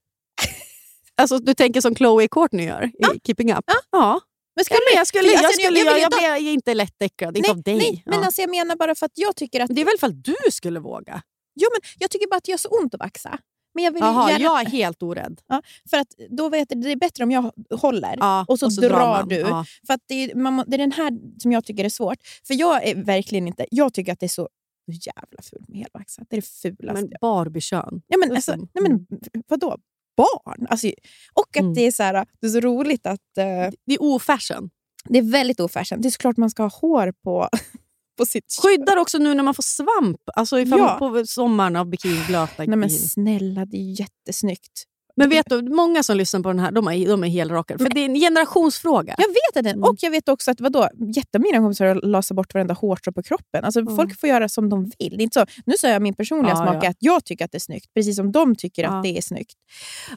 [1.19, 3.65] Alltså, du tänker som Chloe Courtney gör i Keeping Up?
[3.91, 4.19] Ja.
[4.55, 7.37] Men Ja, men jag skulle, jag, alltså, skulle, jag jag, jag, jag är inte lättäcklad.
[7.37, 7.77] Inte nej, av dig.
[7.77, 8.25] nej, men ja.
[8.25, 9.75] alltså jag menar bara för att jag tycker att...
[9.75, 11.21] det är väl för att du skulle våga?
[11.55, 13.37] Jo, men jag tycker bara att det gör så ont att vaxa.
[13.73, 15.41] Men jag vill ju Jaha, gärna, jag är helt orädd.
[15.89, 18.99] För att då vet jag, det är bättre om jag håller Ja, och så, drar,
[18.99, 19.27] man.
[19.29, 19.35] du.
[19.35, 19.65] Ja.
[19.87, 22.17] För att det, är, man, det är den här som jag tycker är svårt.
[22.47, 23.65] För jag är verkligen inte...
[23.71, 24.49] Jag tycker att det är så
[24.85, 26.27] jävla fult med helvaxat.
[26.29, 27.01] Det är det fulaste.
[27.01, 28.01] Men Barbie-kön.
[28.07, 29.05] ja, men, alltså, nej, men
[29.47, 29.77] vadå?
[30.17, 30.67] Barn?
[30.69, 30.87] Alltså,
[31.33, 31.73] och att Mm.
[31.73, 33.37] det är så här, det är så roligt att...
[33.37, 33.45] eh,
[33.85, 34.69] Det är ofashion.
[35.05, 36.01] det är väldigt ofashion.
[36.01, 37.49] Det är såklart man ska ha hår på,
[38.19, 40.21] på sitt Skyddar också nu när man får svamp.
[40.35, 40.95] Alltså ifall Ja.
[40.99, 44.83] på sommaren av bikini, blöta Nej men snälla, det är jättesnyggt.
[45.15, 47.83] Men vet du, många som lyssnar på den här de är, de är helrakade.
[47.83, 49.15] För det är en generationsfråga.
[49.17, 49.83] Jag vet den, Mm.
[49.89, 53.63] och jag vet också att vadå, jättemina kompisar har lasat bort varenda hårstrå på kroppen.
[53.63, 53.95] Alltså, Mm.
[53.95, 55.17] Folk får göra som de vill.
[55.17, 56.89] Det inte så, nu säger jag min personliga Ja, smak ja.
[56.89, 58.89] att jag tycker att det är snyggt, precis som de tycker Ja.
[58.89, 59.53] att det är snyggt.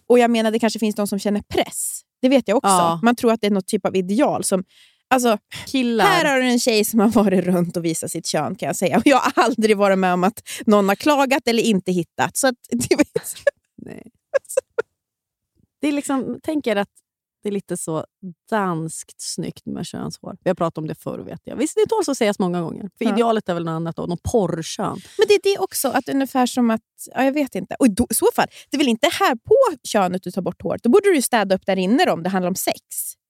[0.07, 2.01] Och jag menar, det kanske finns de som känner press.
[2.23, 3.01] Det vet jag också.
[3.03, 4.45] Man tror att det är något typ av ideal.
[4.45, 4.65] som
[5.13, 6.05] Alltså, Killar.
[6.05, 8.77] här har du en tjej som har varit runt och visat sitt kön kan jag
[8.77, 8.97] säga.
[8.97, 12.37] Och jag har aldrig varit med om att någon har klagat eller inte hittat.
[12.37, 12.55] Så att,
[13.77, 14.03] Nej.
[15.81, 16.89] Det är liksom, tänker att
[17.43, 18.05] det är lite så
[18.51, 20.37] danskt snyggt med könshår.
[20.45, 21.57] Vi har pratat om det förr vet jag.
[21.57, 22.91] Visst, det tåls att sägas många gånger.
[22.99, 23.13] För Ja.
[23.13, 25.01] idealet är väl något annat då, någon porrkön.
[25.19, 26.81] Men det är det också, att ungefär som att...
[27.15, 27.77] Ja, jag vet inte.
[27.79, 29.55] Och I så fall, det är väl inte här på
[29.89, 30.83] könet du tar bort håret?
[30.83, 32.79] Då borde du städa upp där inne då, om det handlar om sex.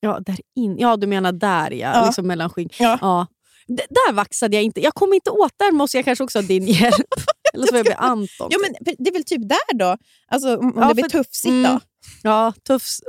[0.01, 0.79] Ja, där in.
[0.79, 1.92] ja, du menar där ja.
[1.94, 2.07] Ja.
[2.07, 2.68] Liksom mellan skinn.
[2.79, 2.98] Ja.
[3.01, 3.27] Ja.
[3.68, 4.81] D- där vaxade jag inte.
[4.81, 5.53] Jag kom inte åt.
[5.57, 6.94] Där måste jag kanske också ha din hjälp.
[7.55, 8.48] Eller så får jag be Anton.
[8.51, 9.96] Ja, men det är väl typ där då?
[10.29, 11.72] Alltså, om, Ja, det blir för- tuffsigt Mm.
[11.72, 11.81] då?
[12.22, 13.01] Ja, tufft.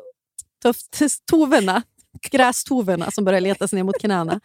[1.32, 1.84] Toverna.
[2.32, 4.40] Grästoverna som börjar leta sig ner mot knäna.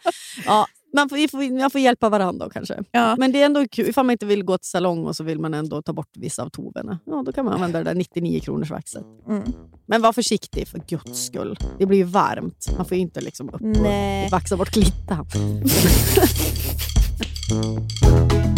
[0.45, 2.83] Ja, man får, man får hjälpa varandra då kanske.
[2.91, 3.15] Ja.
[3.17, 3.89] Men det är ändå kul.
[3.89, 6.43] Ifall man inte vill gå till salong och så vill man ändå ta bort vissa
[6.43, 6.99] av toverna.
[7.05, 9.03] Ja, då kan man använda det där 99 kronors vaxet.
[9.27, 9.43] Mm.
[9.85, 11.57] Men var försiktig för guds skull.
[11.79, 12.67] Det blir ju varmt.
[12.77, 14.25] Man får ju inte liksom upp Nej.
[14.25, 15.27] och vaxa bort klittan.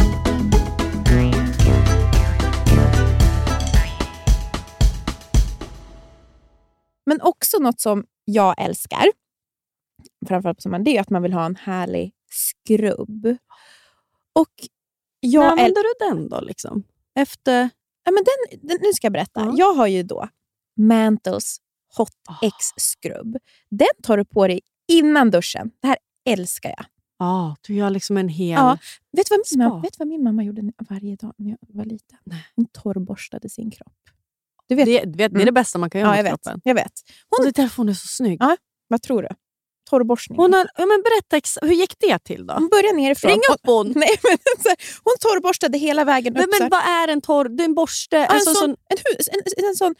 [7.06, 9.04] Men också något som jag älskar,
[10.28, 13.26] framförallt på sommaren, det är att man vill ha en härlig skrubb.
[14.34, 14.50] Och
[15.22, 16.42] När jag äl- använder du den då?
[16.42, 16.84] Liksom?
[17.16, 17.70] Efter...
[18.04, 19.42] ja, men den, den, nu ska jag berätta.
[19.42, 19.54] Ja.
[19.58, 20.28] Jag har ju då
[20.78, 21.58] Mantles
[21.98, 22.36] Hot Ah.
[22.48, 23.38] X skrubb.
[23.70, 25.72] Den tar du på dig innan duschen.
[25.80, 25.98] Det här
[26.30, 26.86] älskar jag.
[27.18, 28.50] Ja, du gör liksom en hel...
[28.60, 28.78] Ja.
[29.12, 31.86] Vet du vad min, mamma, vet vad min mamma gjorde varje dag när jag var
[31.86, 32.18] liten?
[32.24, 32.46] Nej.
[32.56, 33.94] Hon torrborstade sin kropp.
[34.72, 35.46] Du vet, Det, vet, det är Mm.
[35.46, 36.30] det bästa man kan göra ja, jag vet.
[36.32, 36.62] kroppen.
[36.64, 36.92] Jag vet.
[37.38, 38.38] Och det därför hon är så snygg.
[38.42, 38.58] Ja.
[38.88, 39.30] Vad tror du?
[39.90, 40.38] Torrborstning.
[40.40, 42.54] Hon har, ja, men berätta, ex- hur gick det till då?
[42.54, 43.32] Hon börjar nerifrån.
[43.32, 43.88] Ring upp hon!
[43.96, 44.70] Nej, men, så
[45.04, 46.54] hon torrborstade hela vägen Men, upp.
[46.56, 46.84] så men här.
[46.84, 47.50] vad är en torr...
[47.50, 48.16] Det är en borste?
[48.16, 48.98] Ja, en en, sån, sån, en,
[49.58, 49.96] en, en sån,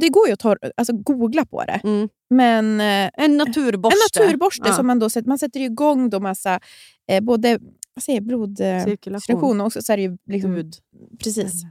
[0.00, 1.80] det går ju att torr, alltså, googla på det.
[1.84, 3.96] mm, Men eh, en naturborste.
[3.96, 4.74] en naturborste Ja.
[4.76, 6.60] som man då man sätter igång då massa
[7.10, 7.58] eh, både
[7.94, 10.74] vad säger, blodcirkulation och också så är det ju liksom, Hud.
[11.24, 11.62] precis.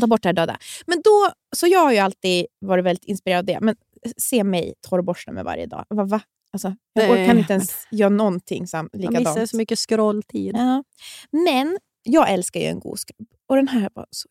[0.00, 0.58] Ta bort det här döda.
[0.86, 3.58] Men då, så jag har ju alltid varit väldigt inspirerad av det.
[3.60, 3.76] Men
[4.16, 5.84] se mig torrborsta med varje dag.
[5.88, 6.20] Va, va?
[6.52, 9.50] Alltså, jag orkar inte ens göra någonting sam, Man missar likadant.
[9.50, 10.54] så mycket scrolltid.
[10.56, 10.84] Ja.
[11.30, 13.28] Men jag älskar ju en god skrubb.
[13.48, 14.28] Och den här var så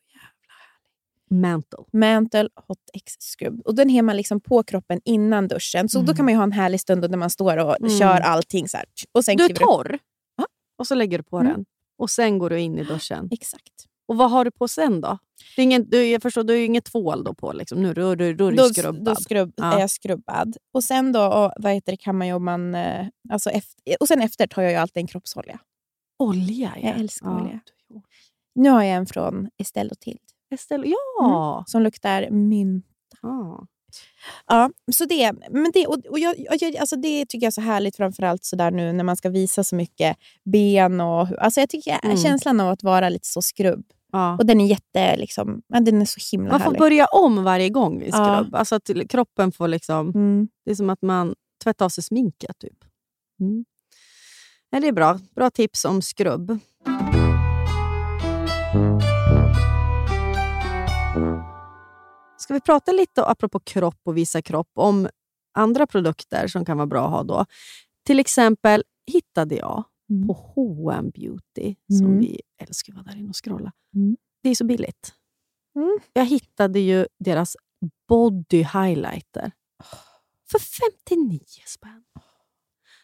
[1.30, 1.78] Mantle.
[1.92, 3.60] Mantle Hot X skrubb.
[3.64, 5.88] Och den har man liksom på kroppen innan duschen.
[5.88, 6.16] Så då Mm.
[6.16, 7.98] kan man ha en härlig stund då när man står och Mm.
[7.98, 8.68] kör allting.
[8.68, 8.86] Så här.
[9.12, 9.98] Och sen Du är torr
[10.36, 10.46] Ja.
[10.78, 11.52] och så lägger du på Mm.
[11.52, 11.64] den.
[11.98, 13.28] Och sen går du in i duschen.
[13.32, 13.72] Exakt.
[14.08, 15.18] Och vad har du på sen då?
[15.56, 17.52] Det är ingen, du, jag förstår, du har ju inget tvål då på.
[17.52, 17.82] Liksom.
[17.82, 19.04] Nu då, då, då är du skrubbad.
[19.04, 19.72] då skrubb, Ja.
[19.74, 20.56] är jag skrubbad.
[20.74, 22.74] Och sen då, och, vad heter det, kan man ju man...
[22.74, 25.58] eh, Alltså efter, och sen efter tar jag ju alltid en kroppsolja.
[26.18, 26.88] Olja, ja.
[26.88, 27.40] Jag älskar ja.
[27.42, 27.60] olja.
[28.54, 30.18] Nu har jag en från Estelle och Tild.
[30.54, 30.86] Estelle,
[31.18, 31.64] ja.
[31.66, 32.86] Som luktar mynt.
[33.22, 33.66] ja.
[34.46, 37.60] Ja, så det, men det, och, och jag, jag, alltså det tycker jag är så
[37.60, 41.00] härligt, framförallt så där nu när man ska visa så mycket ben.
[41.00, 42.16] Och, alltså jag tycker Mm.
[42.16, 43.84] Känslan av att vara lite så skrubb.
[44.14, 44.36] Ja.
[44.38, 46.78] Och den är jätte, liksom, ja, den är så himla Man får härlig.
[46.80, 48.12] börja om varje gång Ja.
[48.12, 48.54] skrubb.
[48.54, 50.08] Alltså att kroppen får liksom...
[50.08, 50.48] Mm.
[50.64, 52.58] Det är som att man tvättar av sig sminket.
[52.58, 52.78] Typ.
[53.40, 53.64] Mm.
[54.70, 55.18] Ja, det är bra.
[55.36, 56.58] Bra tips om skrubb.
[62.38, 65.08] Ska vi prata lite, apropå kropp och visa kropp, om
[65.54, 67.44] andra produkter som kan vara bra att ha då?
[68.06, 70.26] Till exempel hittade jag Mm.
[70.26, 72.18] på H&M Beauty, som Mm.
[72.20, 73.72] vi älskar att vara där inne och scrolla.
[73.94, 74.16] Mm.
[74.42, 75.12] Det är så billigt.
[75.76, 75.98] Mm.
[76.12, 77.56] Jag hittade ju deras
[78.08, 79.52] body highlighter
[80.50, 82.04] för 59 spänn.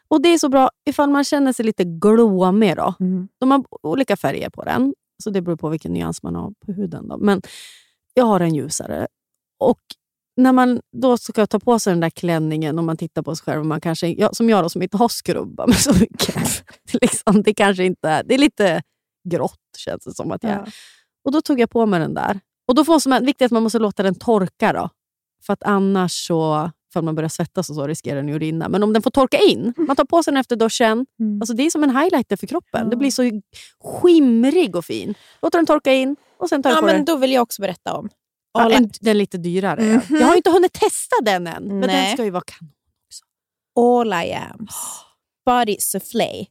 [0.09, 2.77] Och Det är så bra ifall man känner sig lite glåmig.
[2.77, 2.95] Då.
[3.01, 3.29] Mm.
[3.39, 6.73] De har olika färger på den, så det beror på vilken nyans man har på
[6.73, 7.09] huden.
[7.09, 7.19] Då.
[7.19, 7.43] Men
[8.15, 9.07] jag har en ljusare.
[9.59, 9.81] Och
[10.42, 13.44] när man då ska ta på sig den där klänningen och man tittar på sig
[13.44, 16.35] själv, och man kanske, ja, som jag då, som inte har skrubbat mig så mycket.
[16.92, 18.83] det, är liksom, det, kanske inte, det är lite
[19.31, 20.33] grått känns det som.
[20.33, 20.66] att jag Ja.
[21.24, 23.62] Och Då tog jag på mig den där Och då får man, viktigt att man
[23.62, 24.72] måste låta den torka.
[24.72, 24.88] Då.
[25.46, 28.68] För att annars så, för man börjar svettas och så riskerar den ju att rinna.
[28.68, 31.07] Men om den får torka in, man tar på sig den efter duschen.
[31.20, 31.40] Mm.
[31.42, 32.81] Alltså det är som en highlighter för kroppen.
[32.85, 32.90] Ja.
[32.90, 33.22] Det blir så
[33.85, 35.14] skimrig och fin.
[35.42, 37.05] Låter den torka in och sen tar du Ja, på men dig.
[37.05, 38.09] då vill jag också berätta om.
[38.53, 39.85] Ja, Alla- en, den lite dyrare.
[39.87, 40.01] ja.
[40.11, 40.21] Mhm.
[40.21, 42.13] Jag har inte hunnit testa den än, men den Nej.
[42.13, 42.73] ska ju vara kanon.
[43.81, 44.75] All I Ams
[45.47, 46.47] Body Soufflé.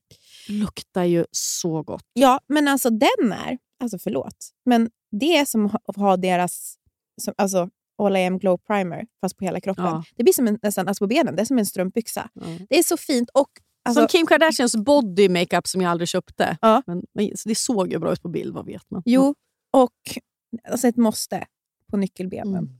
[0.48, 2.04] Luktar ju så gott.
[2.14, 3.58] Ja, men alltså den är...
[3.84, 6.76] Alltså förlåt, men det är som att ha deras...
[7.22, 7.70] Som, alltså
[8.04, 9.86] All I Am Glow Primer, fast på hela kroppen.
[9.86, 10.04] Ja.
[10.16, 12.30] Det blir som en, nästan alltså på benen, det är som en strumpbyxa.
[12.70, 13.30] Det är så fint.
[13.34, 13.50] och
[13.86, 16.58] alltså, som Kim Kardashians body makeup som jag aldrig köpte.
[16.62, 16.84] Ja.
[16.88, 19.02] Men, men det såg ju bra ut på bild, vad vet man?
[19.06, 19.36] Jo,
[19.74, 19.92] och
[20.70, 21.46] alltså ett måste
[21.89, 22.63] på nyckelbenen.
[22.63, 22.80] Mm.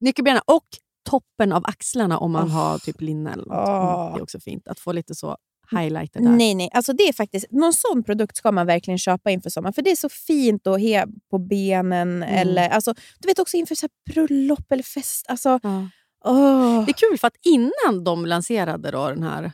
[0.00, 0.66] Nyckelbenen och
[1.10, 2.50] toppen av axlarna om man Åh.
[2.50, 3.68] har typ linne eller något.
[3.68, 5.36] Mm, det är också fint att få lite så
[5.70, 6.30] highlighter där.
[6.30, 6.70] Nej, nej.
[6.74, 9.72] Alltså det är faktiskt, någon sån produkt ska man verkligen köpa inför sommaren.
[9.72, 12.22] För det är så fint att ha på benen.
[12.22, 12.22] Mm.
[12.22, 15.26] Eller, alltså, du vet också inför så bröllop eller fest.
[15.28, 15.88] Alltså, Ja.
[16.24, 16.84] åh.
[16.84, 19.52] Det är kul för att innan de lanserade då den här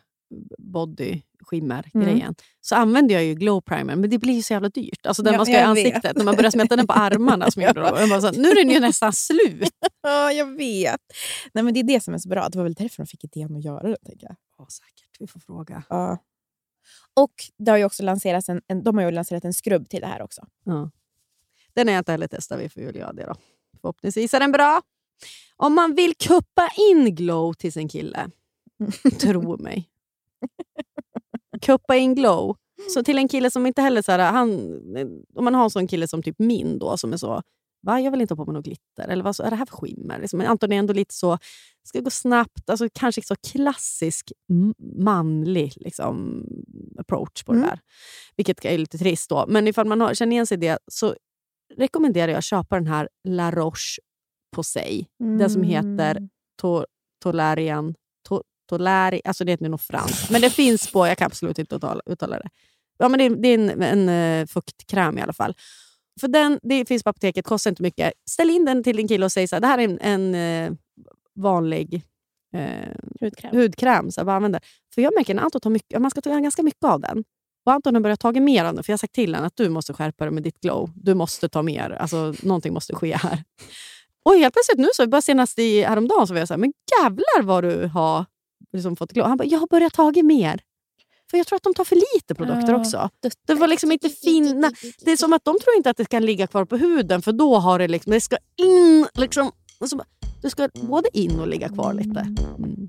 [0.59, 2.35] body skimmer-grejen Mm.
[2.61, 5.07] så använde jag ju glow primer, men det blir ju så jävla dyrt.
[5.07, 5.87] Alltså den Ja, man ska ha i jag vet.
[5.87, 7.51] ansiktet, när man börjar smälta den på armarna.
[7.51, 7.97] Som jag gjorde då.
[8.01, 9.69] Jag så, nu är den ju nästan slut.
[10.03, 11.01] Ja, jag vet.
[11.55, 12.49] Nej, men det är det som är så bra.
[12.49, 13.97] Det var väl därför de fick idén att göra det.
[14.07, 14.37] Tänker jag.
[14.59, 15.83] Ja, säkert, vi får fråga.
[15.89, 16.19] Ja.
[17.17, 20.01] Och det har ju också lanserats en, en, de har ju lanserat en skrubb till
[20.01, 20.47] det här också.
[20.65, 20.91] Ja.
[21.75, 23.35] Den har jag inte heller testat, vi får väl göra det då.
[23.81, 24.83] Förhoppningsvis är den bra.
[25.57, 28.31] Om man vill kuppa in glow till sin kille,
[29.21, 29.90] tro mig.
[31.61, 32.57] Kuppa in glow.
[32.95, 34.03] Så till en kille som inte heller...
[34.03, 34.51] Så här, han,
[35.35, 37.43] om man har en sån kille som typ min då, som är så
[37.83, 39.09] Va, jag vill inte ha på mig något glitter.
[39.09, 40.19] Eller vad så, är det här för skimmer?
[40.21, 41.39] Liksom, Anton är ändå lite så...
[41.83, 42.71] ska gå snabbt.
[42.71, 44.33] Alltså, kanske så klassisk
[44.97, 46.45] manlig liksom,
[46.99, 47.63] approach på Mm.
[47.65, 47.81] det där.
[48.37, 49.45] Vilket är lite trist då.
[49.49, 51.15] Men ifall man har, känner igen sig i det så
[51.77, 54.01] rekommenderar jag att köpa den här La Roche
[54.57, 55.05] Posay.
[55.19, 56.29] Den som heter Mm.
[56.61, 56.85] to,
[57.23, 57.95] Tolarian...
[58.29, 60.31] To, Tolari, alltså det heter nog franskt.
[60.31, 61.07] Men det finns på...
[61.07, 62.49] Jag kan absolut inte uttala, uttala det.
[62.99, 64.09] Ja, men det, är- det är en, en
[64.41, 65.55] eh, fuktkräm i alla fall.
[66.21, 68.13] För den, det finns på apoteket, kostar inte mycket.
[68.31, 70.35] Ställ in den till din kille och säg så här, det här är en, en
[70.35, 70.73] eh,
[71.35, 72.03] vanlig
[72.57, 72.89] eh,
[73.21, 73.57] Hudkräm.
[73.57, 74.11] hudkräm.
[74.11, 74.61] Så jag bara använder.
[74.95, 77.25] För jag märker när Anton tar mycket, man ska ta ganska mycket av den.
[77.67, 79.57] Och Anton har börjat ta mer av den, för jag har sagt till honom att
[79.57, 80.91] du måste skärpa dig med ditt glow.
[80.95, 81.91] Du måste ta mer.
[81.91, 83.45] Alltså, någonting måste ske här.
[84.25, 86.73] Och helt plötsligt nu, så bara senast i häromdagen, så var jag så här, men
[87.03, 88.25] jävlar vad du har
[88.73, 89.27] liksom fått glow.
[89.27, 90.61] Han bara, jag har börjat ta mer.
[91.31, 92.81] För jag tror att de tar för lite produkter Ja.
[92.81, 93.11] också.
[93.47, 94.73] Det var liksom inte fina...
[95.05, 97.33] Det är som att de tror inte att det kan ligga kvar på huden, för
[97.33, 98.13] då har det liksom...
[98.13, 99.07] Det ska in...
[99.15, 100.07] Liksom, och så bara-
[100.43, 102.21] det ska både in och ligga kvar lite.
[102.59, 102.89] Mm.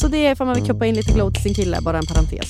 [0.00, 2.06] Så det är för man vill kuppa in lite glow till sin kille, bara en
[2.06, 2.48] parentes.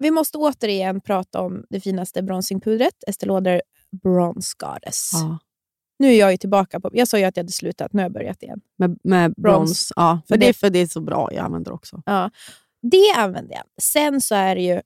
[0.00, 3.62] Vi måste återigen prata om det finaste bronzingpudret, Estée Lauder
[4.02, 5.10] Bronze Goddess.
[5.12, 5.38] Ja.
[5.98, 6.90] Nu är jag ju tillbaka på...
[6.92, 8.60] Jag sa ju att jag hade slutat, nu har jag börjat igen.
[8.78, 9.36] Med, med Brons.
[9.36, 9.92] brons.
[9.96, 11.28] Ja, för Men det, det- för det är så bra.
[11.32, 12.02] Jag använder också.
[12.06, 12.30] Ja.
[12.82, 13.64] Det använder jag.
[13.82, 14.80] Sen så är det ju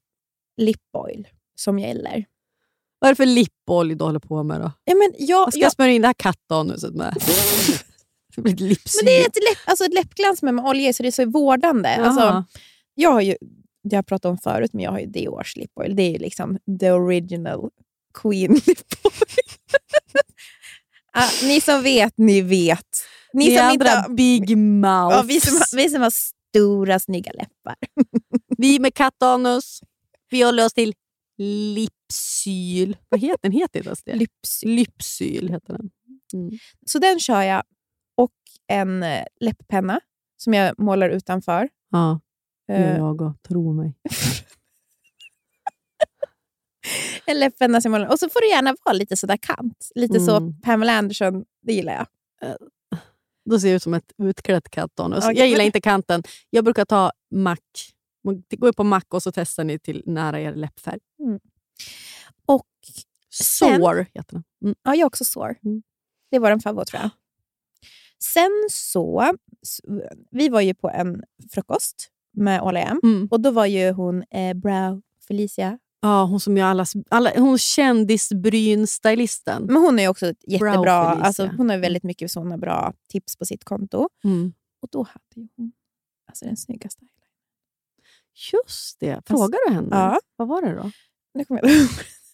[0.56, 2.24] lip oil som gäller.
[2.98, 4.72] Vad är det för lipolja du håller på med då?
[4.84, 7.14] Ja, men jag, Vad ska jag, jag smörja in det här kattanuset med?
[8.36, 11.02] det blir ett men det är ett, läpp, alltså ett läppglans med, med olja så
[11.02, 11.88] det är så vårdande.
[11.96, 12.44] Alltså,
[12.94, 13.36] jag har ju,
[13.92, 15.96] jag pratat om förut, men jag har ju Diors lip oil.
[15.96, 17.70] Det är ju liksom the original
[18.22, 19.40] queen lip oil.
[21.12, 22.86] ah, ni som vet, ni vet.
[23.32, 25.16] Ni Ni som andra inte har, big mouths.
[25.16, 27.76] ja, vi, som, vi som har stora, snygga läppar.
[28.58, 29.80] Vi med kattanus,
[30.30, 30.94] vi håller oss till
[31.38, 32.96] lipsyl.
[33.08, 33.52] Vad heter den?
[33.52, 34.14] Heter ens det?
[34.14, 34.66] Lypsy.
[34.66, 35.90] Lypsyl heter den.
[36.32, 36.58] Mm.
[36.86, 37.62] Så den kör jag.
[38.16, 38.32] Och
[38.66, 40.00] en eh, läpppenna
[40.36, 41.68] som jag målar utanför.
[41.90, 42.23] Ja, det
[42.66, 43.94] jag och tro mig.
[47.26, 48.12] en som jag målar.
[48.12, 49.90] Och så får det gärna vara lite sådär kant.
[49.94, 50.60] Lite så Mm.
[50.60, 52.06] Pamela Anderson, det gillar jag.
[53.50, 55.24] Då ser det ut som ett utklätt kattanus.
[55.24, 56.22] Okej, Jag gillar inte kanten.
[56.50, 57.56] Jag brukar ta Mac.
[58.56, 60.98] Gå på Mac och så testar ni till nära er läppfärg.
[62.46, 62.66] Och
[63.30, 63.80] Sen-
[64.14, 64.44] heter den.
[64.64, 64.74] Mm.
[64.82, 65.56] ja, jag är också sår.
[65.64, 65.82] Mm.
[66.30, 67.10] Det var en favorit tror jag.
[68.22, 69.32] Sen så,
[70.30, 73.00] vi var ju på en frukost med Ola M.
[73.02, 73.28] Mm.
[73.30, 75.78] Och då var ju hon eh, Brow Felicia.
[76.00, 79.66] Ja, hon som gör alla, alla hon kändisbryn-stylisten.
[79.66, 83.64] Men hon är också jättebra, alltså, hon har väldigt mycket såna bra tips på sitt
[83.64, 84.08] konto.
[84.24, 84.52] Mm.
[84.82, 85.72] Och då hade hon
[86.28, 87.00] alltså, den snyggaste.
[88.52, 89.22] Just det.
[89.26, 89.88] Frågar du henne?
[89.90, 90.20] Ja.
[90.36, 90.90] Vad var det då?
[91.34, 91.88] Nu kommer jag, Nej,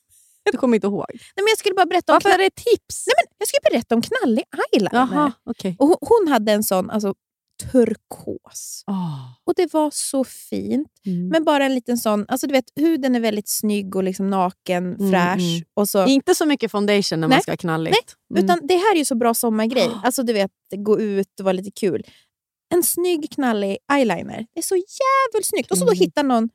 [0.53, 1.07] Du kommer inte ihåg?
[1.37, 3.07] men jag skulle bara berätta om, Varför är det tips?
[3.07, 4.91] Nej, men jag skulle berätta om knallig eyeliner.
[4.93, 5.77] Jaha, okej.
[5.79, 7.15] Och hon, hon hade en sån alltså,
[7.73, 8.85] turkos.
[9.45, 10.89] Och det var så fint.
[11.07, 11.29] Mm.
[11.29, 14.95] Men bara en liten sån, alltså du vet huden är väldigt snygg och liksom naken,
[14.95, 15.41] Mm, fräsch.
[15.57, 15.63] mm.
[15.75, 17.43] Och så, Inte så mycket foundation när man Nej.
[17.43, 18.17] ska ha knalligt.
[18.35, 18.45] Mm.
[18.45, 19.91] Utan det här är ju så bra sommargrej.
[20.05, 22.03] Alltså du vet, gå ut och vara lite kul.
[22.75, 24.47] En snygg knallig eyeliner.
[24.55, 25.71] Det är så jävligt snyggt.
[25.71, 25.99] Och så då Mm.
[25.99, 26.49] hitta någon,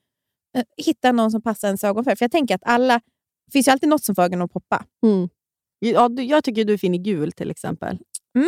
[0.58, 2.16] eh, hitta någon som passar ens ögonfärg.
[2.16, 2.94] För jag tänker att alla,
[3.46, 4.86] det finns ju alltid något som får ögonen att poppa.
[5.80, 7.98] Ja, jag tycker du är fin i gul till exempel.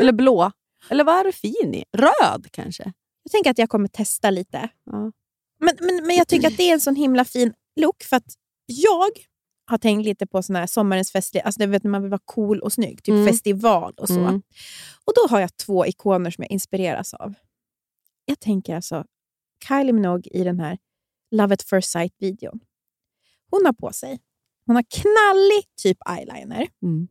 [0.02, 0.52] Eller blå.
[0.90, 1.84] Eller vad är du fin i?
[1.98, 2.94] Röd kanske?
[3.24, 4.70] Jag tänker att jag kommer testa lite.
[4.86, 5.12] Ja.
[5.60, 8.04] Men, men, men jag tycker att det är en sån himla fin look.
[8.04, 8.34] För att
[8.66, 9.12] jag
[9.66, 12.22] har tänkt lite på sån här sommarens festlig, alltså det vet när man vill vara
[12.26, 13.04] cool och snygg.
[13.04, 13.28] Typ Mm.
[13.28, 14.20] festival och så.
[14.20, 14.42] Mm.
[15.06, 17.34] Och då har jag två ikoner som jag inspireras av.
[18.26, 19.06] Jag tänker alltså
[19.68, 20.78] Kylie Minogue i den här
[21.32, 22.60] Love at first sight-videon.
[23.50, 24.20] Hon har på sig
[24.66, 27.08] hon har knallig typ eyeliner, Mm.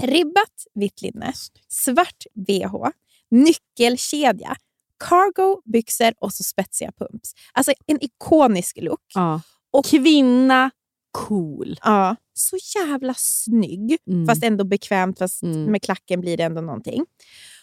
[0.00, 1.32] ribbat vitt linne,
[1.68, 2.88] svart bh,
[3.30, 4.56] nyckelkedja,
[5.04, 7.32] cargo, byxor och så spetsiga pumps.
[7.52, 9.00] Alltså en ikonisk look.
[9.14, 9.40] Ja.
[9.72, 10.70] Och- Kvinna,
[11.12, 11.78] cool.
[11.82, 14.26] Ja, så jävla snygg, Mm.
[14.26, 15.18] fast ändå bekvämt.
[15.18, 15.64] Fast Mm.
[15.64, 17.04] med klacken blir det ändå någonting.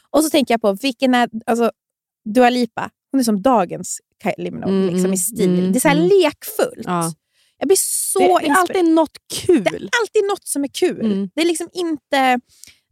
[0.09, 1.29] Och så tänker jag på, vilken är...
[1.45, 1.71] Alltså,
[2.33, 5.59] Dua Lipa, hon är som dagens Kylie Minogue Mm, liksom, mm, i stil.
[5.59, 6.09] mm, det är så här mm.
[6.09, 6.85] lekfullt.
[6.85, 7.13] Ja.
[7.57, 9.63] Jag blir så det, det är alltid något kul.
[9.63, 11.29] Det är alltid något som är kul.
[11.35, 12.39] Det är liksom inte...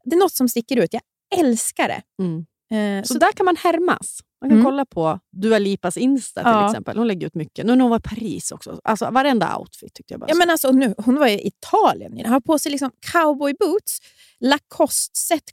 [0.06, 0.94] Det är något som sticker ut.
[0.94, 1.02] Jag
[1.40, 2.02] älskar det.
[2.24, 2.46] Mm.
[2.72, 4.20] Eh, Så, så, där kan man härmas.
[4.42, 4.66] Man kan Mm.
[4.66, 6.70] kolla på Dua Lipas Insta till Ja.
[6.70, 6.98] exempel.
[6.98, 7.66] Hon lägger ut mycket.
[7.66, 8.80] Nu när hon var i Paris också.
[8.84, 12.12] Alltså, varenda outfit tyckte jag bara ja, men alltså, nu, hon var i Italien.
[12.18, 14.00] Hon har på sig liksom cowboy boots,
[14.40, 15.44] Lacoste-set,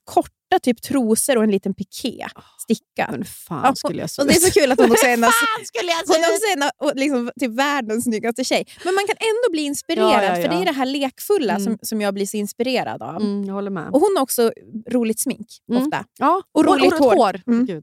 [0.51, 2.27] korta typ trosor och en liten piké.
[2.63, 3.09] Sticka.
[3.11, 5.13] Men fan Ja, skulle jag se Och det är så kul att hon också är
[5.13, 5.31] en av,
[5.65, 8.65] skulle jag hon är också en av och liksom, typ världens snyggaste tjej.
[8.85, 11.65] Men man kan ändå bli inspirerad, Ja, ja, för det är det här lekfulla Mm.
[11.65, 13.17] som, som jag blir så inspirerad av.
[13.23, 13.89] Mm, jag håller med.
[13.93, 14.53] Och Hon har också
[14.91, 15.83] roligt smink, Mm.
[15.83, 16.05] ofta.
[16.19, 16.43] ja.
[16.53, 17.41] och roligt rött hår.
[17.47, 17.83] Mm.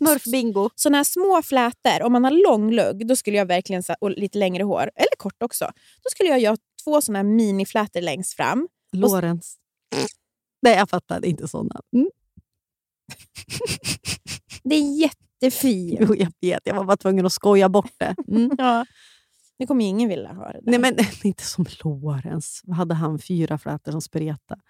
[0.00, 0.70] Smurf-bingo.
[0.74, 4.38] Såna här små flätor, om man har lång lugg, då skulle jag verkligen, och lite
[4.38, 5.64] längre hår, eller kort också,
[6.02, 8.68] då skulle jag göra två såna här miniflätor längst fram.
[8.92, 9.54] Lorentz.
[10.62, 11.80] Nej, jag fattade inte sådana.
[11.96, 12.10] Mm.
[14.62, 15.98] Det är jättefint.
[16.02, 18.14] Jo, jag vet, jag var bara tvungen att skoja bort det.
[18.28, 18.50] Mm.
[18.58, 18.86] Ja.
[19.58, 20.46] Det kommer ingen vilja ha.
[20.52, 20.60] Det där.
[20.70, 22.60] Nej, men inte som Lorentz.
[22.64, 24.60] Vad hade han fyra flätor som spretade?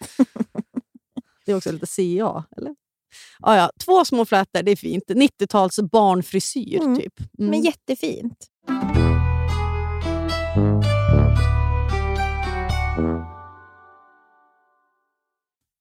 [1.47, 2.75] Det är också lite CA, eller?
[3.39, 3.71] Ja, ja.
[3.85, 5.05] Två små flätor, det är fint.
[5.09, 6.97] 90-tals barnfrisyr, Mm.
[6.97, 7.15] typ.
[7.39, 7.51] Mm.
[7.51, 8.47] Men jättefint.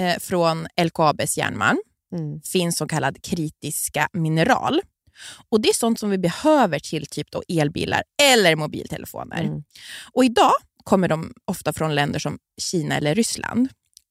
[0.00, 1.78] eh, från LKABs järnmalm
[2.14, 2.40] Mm.
[2.40, 4.80] finns så kallad kritiska mineral.
[5.48, 9.42] Och Det är sånt som vi behöver till typ då elbilar eller mobiltelefoner.
[9.44, 9.62] Mm.
[10.12, 10.52] Och Idag
[10.84, 13.68] kommer de ofta från länder som Kina eller Ryssland.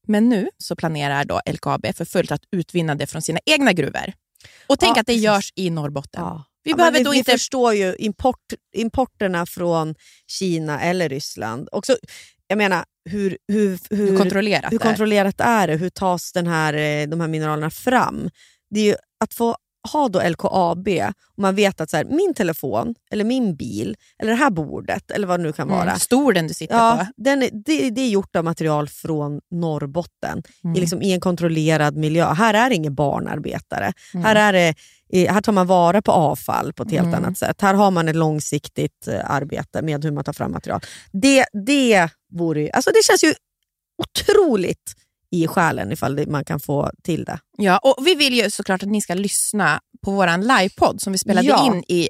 [0.07, 4.13] Men nu så planerar då LKAB för fullt att utvinna det från sina egna gruvor.
[4.67, 6.21] Och tänk Ja, att det görs i Norrbotten.
[6.23, 6.43] Ja.
[6.63, 7.31] Vi Ja, behöver vi, då vi inte...
[7.31, 9.95] förstår ju import, importerna från
[10.27, 11.69] Kina eller Ryssland.
[11.71, 11.97] Också,
[12.53, 14.89] jag menar, hur, hur, hur, Hur kontrollerat hur det är.
[14.89, 15.75] kontrollerat är det?
[15.75, 18.29] Hur tas den här, eh, de här mineralerna fram?
[18.69, 19.55] Det är ju att få
[19.91, 20.87] ha då LKAB
[21.37, 25.11] och man vet att så här, min telefon, eller min bil, eller det här bordet,
[25.11, 25.81] eller vad det nu kan vara.
[25.83, 27.21] Mm, stor den du sitter Ja, på.
[27.23, 30.75] den det, det är gjort av material från Norrbotten Mm.
[30.75, 32.33] i, liksom, i en kontrollerad miljö.
[32.33, 33.93] Här är det ingen barnarbetare.
[34.13, 34.25] Mm.
[34.25, 34.75] Här, är det,
[35.13, 37.23] här tar man vara på avfall på ett helt Mm.
[37.23, 37.61] annat sätt.
[37.61, 40.81] Här har man ett långsiktigt eh, arbete med hur man tar fram material.
[41.11, 43.33] Det, det, vore, ju- alltså det känns ju
[43.97, 44.93] otroligt
[45.31, 47.39] i själen ifall man kan få till det.
[47.57, 51.17] Ja, och vi vill ju såklart att ni ska lyssna på vår livepodd som vi
[51.19, 51.65] spelade Ja.
[51.65, 52.09] in i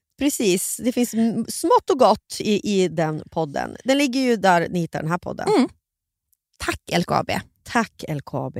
[0.21, 0.77] precis.
[0.83, 1.09] Det finns
[1.59, 3.77] smått och gott i, i den podden.
[3.83, 5.49] Den ligger ju där ni hittar den här podden.
[5.49, 5.69] Mm.
[6.57, 7.31] Tack LKAB.
[7.63, 8.57] Tack LKAB.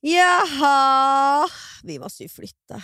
[0.00, 1.48] Jaha,
[1.82, 2.74] vi måste ju flytta.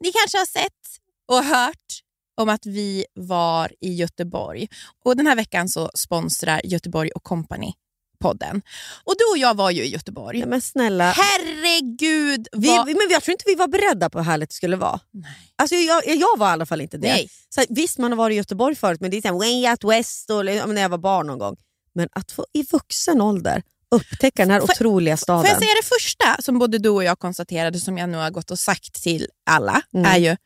[0.00, 2.00] Ni kanske har sett och hört
[2.36, 4.68] om att vi var i Göteborg.
[5.04, 7.72] Och Den här veckan så sponsrar Göteborg och Company
[8.18, 8.62] podden.
[9.04, 10.38] Och Du och jag var ju i Göteborg.
[10.38, 12.48] Ja, men snälla, Herregud!
[12.52, 12.86] vi, vad...
[12.86, 15.00] men jag tror inte vi var beredda på hur härligt det skulle vara.
[15.10, 15.30] Nej.
[15.56, 17.08] Alltså, jag, jag var i alla fall inte det.
[17.12, 17.28] Nej.
[17.48, 19.70] Så här, visst, man har varit i Göteborg förut, men det är så här, way
[19.70, 21.56] out west och, när jag var barn någon gång.
[21.94, 25.42] Men att få i vuxen ålder upptäcka den här Får- otroliga staden.
[25.42, 28.30] Får jag säga det första som både du och jag konstaterade, som jag nu har
[28.30, 30.06] gått och sagt till alla, Mm.
[30.12, 30.36] är ju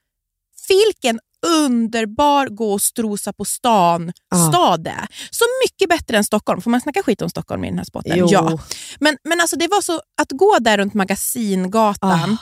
[0.68, 4.48] vilken underbar gå och strosa på stan Ja.
[4.52, 5.06] stad det är.
[5.30, 6.62] Så mycket bättre än Stockholm.
[6.62, 8.12] Får man snacka skit om Stockholm i den här spotten?
[8.16, 8.28] Jo.
[8.30, 8.58] Ja.
[9.00, 12.36] Men, men alltså det var så att gå där runt Magasingatan, Ah.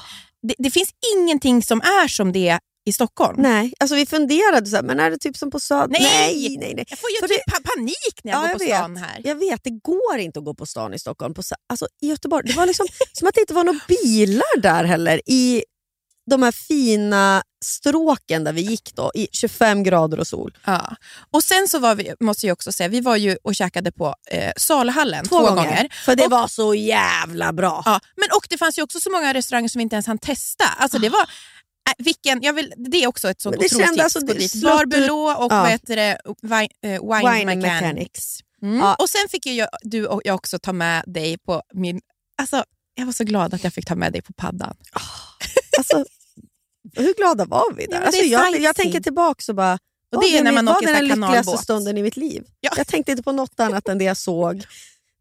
[0.48, 3.36] det, det finns ingenting som är som det i Stockholm.
[3.42, 5.88] Nej, alltså vi funderade, så här, men är det typ som på Söder?
[5.88, 6.00] Nej!
[6.02, 6.72] nej, nej.
[6.76, 6.84] nej.
[6.88, 9.02] Jag får ju typ pa- panik när jag Ja, går på jag stan vet.
[9.02, 9.20] här.
[9.24, 11.34] Jag vet, det går inte att gå på stan i Stockholm.
[11.34, 14.84] På, alltså, I Göteborg, det var liksom som att det inte var några bilar där
[14.84, 15.20] heller.
[15.30, 15.62] I
[16.30, 20.58] de här fina stråken där vi gick då, i 25 grader och sol.
[20.64, 20.96] Ja.
[21.30, 24.14] Och sen så var vi, måste jag också säga, vi var ju och käkade på
[24.30, 25.88] eh, Salhallen två, gånger.
[26.04, 27.82] För det Och- var så jävla bra.
[27.84, 30.18] Ja, men och det fanns ju också så många restauranger som vi inte ens hann
[30.18, 30.64] testa.
[30.64, 34.00] Alltså det var, äh, vilken, jag vill, det är också ett sånt otroligt tips.
[34.00, 34.50] alltså, det dit.
[34.50, 35.60] slått Bar Belot och Ja.
[35.62, 37.62] vad heter det, wine, eh, wine, Wine Mechanics.
[37.82, 38.38] Mechanics.
[38.62, 38.78] Mm.
[38.78, 38.94] Ja.
[38.94, 42.00] Och sen fick ju jag, du och jag också ta med dig på min...
[42.40, 42.64] Alltså,
[42.94, 44.76] jag var så glad att jag fick ta med dig på paddan.
[45.78, 46.04] Alltså,
[46.94, 47.98] hur glada var vi Ja, där?
[47.98, 49.78] men alltså, jag, jag tänker tillbaka och bara,
[50.16, 52.44] Och det är när man åker den lyckligaste stunden i mitt liv.
[52.60, 52.70] Ja.
[52.76, 54.64] Jag tänkte inte på något annat än det jag såg.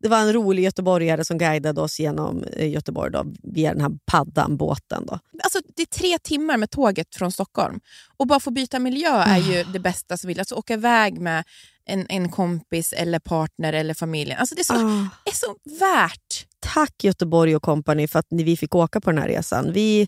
[0.01, 3.91] Det var en rolig göteborgare som guidade oss genom eh, Göteborg då, via den här
[4.05, 5.05] paddan, båten.
[5.05, 5.20] Då.
[5.43, 7.80] Alltså, det är tre timmar med tåget från Stockholm.
[8.18, 10.39] Och bara få byta miljö är ju det bästa som vill.
[10.39, 11.43] Alltså åka iväg med
[11.86, 14.39] en, en kompis eller partner eller familjen.
[14.39, 15.07] Alltså, det är så, Ah.
[15.26, 16.45] är så värt.
[16.59, 19.74] Tack Göteborg och kompani för att vi fick åka på den här resan.
[19.74, 20.07] Vi,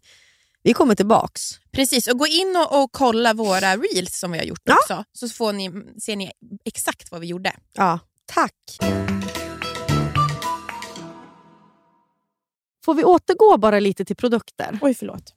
[0.67, 1.59] vi kommer tillbaks.
[1.71, 4.75] Precis, och gå in och, och kolla våra reels som vi har gjort Ja.
[4.75, 5.03] också.
[5.13, 6.31] Så får ni, ser ni
[6.65, 7.53] exakt vad vi gjorde.
[7.73, 8.53] Ja, tack.
[12.85, 14.79] Får vi återgå bara lite till produkter?
[14.81, 15.33] Oj, förlåt.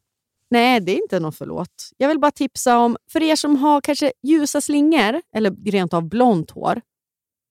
[0.50, 1.90] Nej, det är inte något förlåt.
[1.96, 6.08] Jag vill bara tipsa om, för er som har kanske ljusa slingor eller rent av
[6.08, 6.80] blont hår.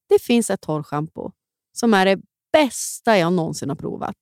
[0.10, 1.32] Det finns ett torrschampo
[1.74, 2.20] som är det
[2.54, 4.16] bästa jag någonsin har provat.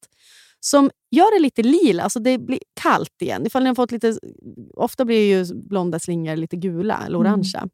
[0.59, 3.45] Som gör det lite lila, alltså det blir kallt igen.
[3.47, 4.17] Ifall ni har fått lite,
[4.73, 7.69] ofta blir ju blonda slingor lite gula eller orangea.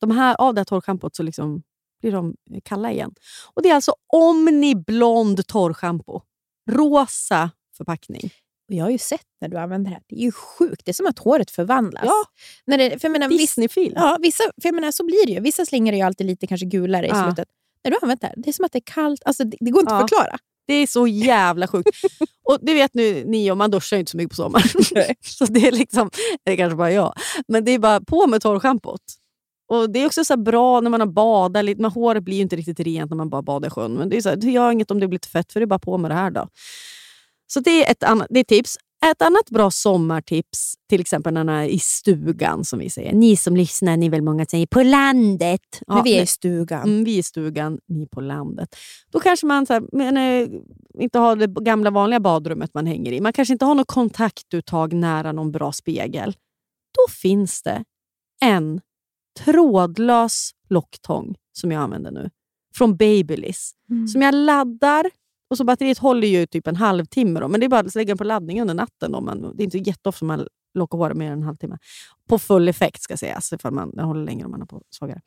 [0.00, 1.62] De här, av det här torrschampot så liksom
[2.00, 2.34] blir de
[2.64, 3.14] kalla igen.
[3.54, 6.20] Och Det är alltså Omni Blond torrschampo.
[6.70, 8.30] Rosa förpackning.
[8.68, 10.02] Och jag har ju sett när du använder det här.
[10.06, 10.82] Det är ju sjukt.
[10.84, 12.04] Det är som att håret förvandlas.
[12.06, 12.24] Ja.
[12.64, 13.92] När det, för menar, Disneyfilm.
[13.96, 15.40] ja, vissa, för menar, så blir det ju.
[15.40, 17.24] Vissa slingor är ju alltid lite kanske gulare i Ja.
[17.24, 17.48] slutet.
[17.84, 19.22] När du använt det här, det är som att det är kallt.
[19.24, 19.96] Alltså, det, det går inte Ja.
[20.04, 20.38] att förklara.
[20.66, 21.90] Det är så jävla sjukt.
[22.48, 24.68] och det vet nu ni om, man duschar ju inte så mycket på sommaren.
[25.20, 26.10] så det är liksom,
[26.44, 27.14] det är kanske bara jag.
[27.48, 29.00] Men det är bara på med torrschampot.
[29.68, 31.64] Och Det är också så bra när man har badat.
[31.64, 33.94] lite, Men håret blir ju inte riktigt rent när man bara badar i sjön.
[33.94, 35.64] Men det, är så här, det gör inget om det blir lite fett, för det
[35.64, 36.30] är bara på med det här.
[36.30, 36.48] då.
[37.46, 38.76] Så det är ett annat det är tips.
[39.10, 43.12] Ett annat bra sommartips, till exempel när man är i stugan, som vi säger.
[43.12, 45.60] Ni som lyssnar, ni är väl många som säger på landet.
[45.86, 46.82] Ja, Men vi är i stugan.
[46.82, 48.76] Mm, vi i stugan, ni på landet.
[49.10, 50.48] Då kanske man så här, men, eh,
[50.98, 53.20] inte har det gamla vanliga badrummet man hänger i.
[53.20, 56.36] Man kanske inte har något kontaktuttag nära någon bra spegel.
[56.94, 57.84] Då finns det
[58.40, 58.80] en
[59.44, 62.30] trådlös locktång som jag använder nu.
[62.74, 63.72] Från Babyliss.
[63.90, 64.08] Mm.
[64.08, 65.10] Som jag laddar.
[65.50, 67.40] Och så Batteriet håller ju typ en halvtimme.
[67.40, 69.12] Då, men det är bara att lägga den på laddning under natten.
[69.12, 69.20] Då.
[69.20, 71.78] Man, det är inte jätteofta man lockar håret mer än en halvtimme.
[72.28, 73.52] På full effekt ska sägas.
[73.52, 75.20] Ifall man, den håller längre om man har på svagare.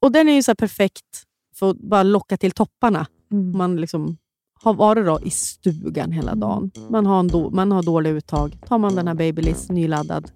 [0.00, 3.06] Och Den är ju så perfekt för att bara locka till topparna.
[3.32, 3.58] Mm.
[3.58, 4.16] Man liksom
[4.62, 6.70] har varit då i stugan hela dagen.
[6.90, 8.58] Man har, en do, man har dåliga uttag.
[8.66, 10.30] Tar man den här Babyliss nyladdad,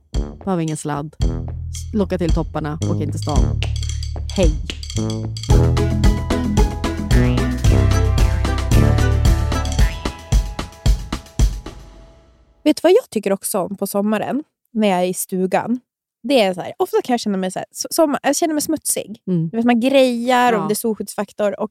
[0.44, 1.16] behöver ingen sladd,
[1.94, 3.60] locka till topparna, åker in till stan.
[4.36, 4.50] Hej!
[12.64, 15.80] Vet du vad jag tycker också om på sommaren, när jag är i stugan?
[16.22, 18.54] Det är så här, ofta kan jag känna mig, så här, so- sommar, jag känner
[18.54, 19.22] mig smutsig.
[19.26, 19.48] Mm.
[19.48, 20.62] Du vet, man grejar Ja.
[20.62, 21.60] och det är solskyddsfaktor.
[21.60, 21.70] Och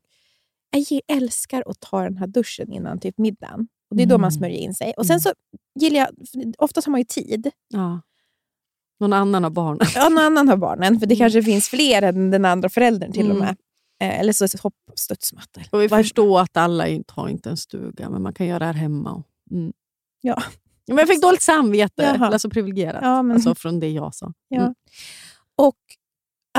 [0.72, 3.68] jag älskar att ta den här duschen innan typ middagen.
[3.90, 4.22] Och Det är då Mm.
[4.22, 4.94] man smörjer in sig.
[4.98, 5.34] Och Sen så
[5.80, 6.10] gillar jag,
[6.58, 7.52] oftast har man ju tid.
[7.68, 8.02] Ja.
[9.00, 9.80] Någon annan har barn.
[9.96, 13.32] Ja, någon annan har barnen, för det kanske finns fler än den andra föräldern till
[13.32, 13.46] och Mm.
[13.48, 13.56] med.
[14.14, 15.62] Eh, eller så hopp studsmatta.
[15.72, 18.66] Och vi förstår att alla inte har inte en stuga, men man kan göra det
[18.66, 19.24] här hemma.
[19.52, 19.74] Mm.
[20.22, 20.44] Ja.
[20.90, 22.04] Men jag fick dåligt samvete.
[22.04, 22.28] Jaha.
[22.28, 23.00] Eller så privilegierat.
[23.04, 24.34] Ja, men- Alltså från det jag sa.
[24.48, 24.62] Ja.
[24.62, 24.74] Mm.
[25.58, 25.76] Och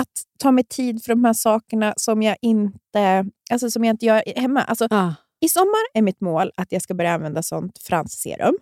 [0.01, 0.09] att
[0.39, 4.23] ta mig tid för de här sakerna som jag inte, alltså som jag inte gör
[4.37, 4.63] hemma.
[4.63, 5.13] Alltså, Ah.
[5.41, 8.57] I sommar är mitt mål att jag ska börja använda sånt fransserum.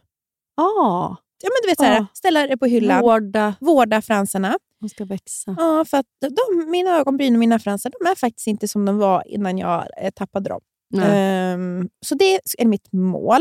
[0.56, 2.06] Ah, Ja, men du vet, så här, Ja.
[2.14, 3.54] Ställa det på hyllan, vårda.
[3.60, 4.58] vårda fransarna.
[4.80, 5.54] De ska växa.
[5.58, 8.98] Ja, för att de, mina ögonbryn och mina fransar de är faktiskt inte som de
[8.98, 10.60] var innan jag eh, tappade dem.
[11.02, 13.40] Ehm, så det är mitt mål.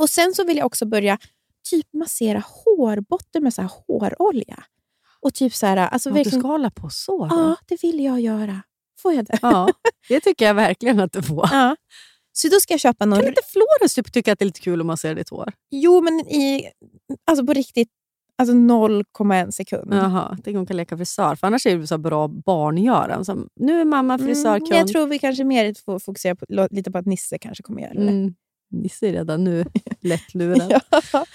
[0.00, 1.18] Och Sen så vill jag också börja
[1.70, 4.64] typ massera hårbotten med så här hårolja.
[5.20, 7.26] Och typ så här, alltså Ja, du verkligen, ska hålla på så?
[7.26, 7.34] då?
[7.36, 8.62] Ja, det vill jag göra.
[9.02, 9.38] Får jag det?
[9.42, 9.72] Ja,
[10.08, 11.48] det tycker jag verkligen att du får.
[11.52, 11.76] Ja.
[12.32, 13.18] Så då ska jag köpa någon...
[13.18, 15.52] Kan inte Florens typ tycka att det är lite kul att massera ditt hår?
[15.70, 16.70] Jo, men i,
[17.26, 17.88] alltså på riktigt,
[18.38, 19.94] alltså 0,1 sekund.
[19.94, 21.34] Jaha, tänk hon kan leka frisör.
[21.34, 23.24] För annars är det så bra barngöran.
[23.24, 24.72] Som, nu är mamma frisörkund.
[24.72, 27.82] Mm, jag tror vi kanske mer får fokusera på, lite på att Nisse kanske kommer
[27.82, 28.00] göra det.
[28.00, 28.34] Mm.
[28.70, 29.64] Nisse är redan nu
[30.00, 30.80] lättlurad.
[31.12, 31.26] Ja.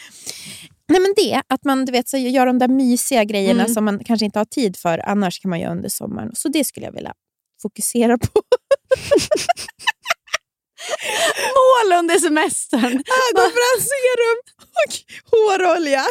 [0.88, 3.74] Nej, men det, att man du vet, så gör de där mysiga grejerna Mm.
[3.74, 6.32] som man kanske inte har tid för annars kan man göra under sommaren.
[6.36, 7.14] Så det skulle jag vilja
[7.62, 8.28] fokusera på.
[11.56, 12.84] Mål under semestern!
[13.32, 14.40] Ögonbrandsserum
[14.72, 14.94] och
[15.32, 16.04] hårolja.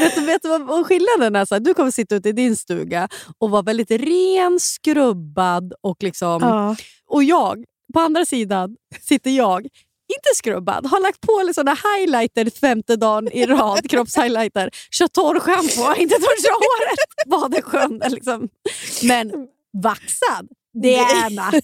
[0.00, 1.44] vet, du, vet du vad vad skillnaden är?
[1.44, 3.08] Så här, du kommer sitta ute i din stuga
[3.38, 6.42] och vara väldigt ren, skrubbad och liksom...
[6.42, 6.76] Ja.
[7.06, 7.64] Och jag,
[7.94, 9.68] på andra sidan, sitter jag,
[10.14, 16.14] inte skrubbad, har lagt på såna highlighter femte dagen i rad, kroppshighlighter, kör torrschampo, inte
[16.14, 18.02] törstat håret, bad i sjön.
[18.08, 18.48] Liksom.
[19.02, 19.48] Men
[19.82, 20.48] vaxad,
[20.82, 21.52] det är Anna.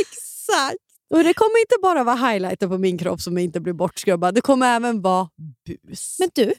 [0.00, 0.78] Exakt.
[1.14, 4.40] Och det kommer inte bara vara highlighter på min kropp som inte blir bortskrubbad, det
[4.40, 5.28] kommer även vara
[5.66, 6.16] bus.
[6.18, 6.54] Men du,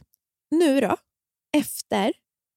[0.52, 0.98] nu då?
[1.58, 2.14] Efter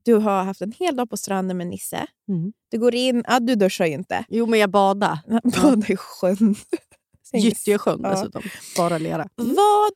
[0.07, 2.07] du har haft en hel dag på stranden med Nisse.
[2.29, 2.53] Mm.
[2.71, 4.25] Du går in, ja, du duschar ju inte.
[4.29, 5.21] Jo, men jag badade.
[5.63, 6.55] Badar i sjön.
[7.33, 8.11] Gyttjesjön Ja.
[8.11, 8.43] dessutom.
[8.77, 9.29] Bara lera.
[9.37, 9.93] Vad,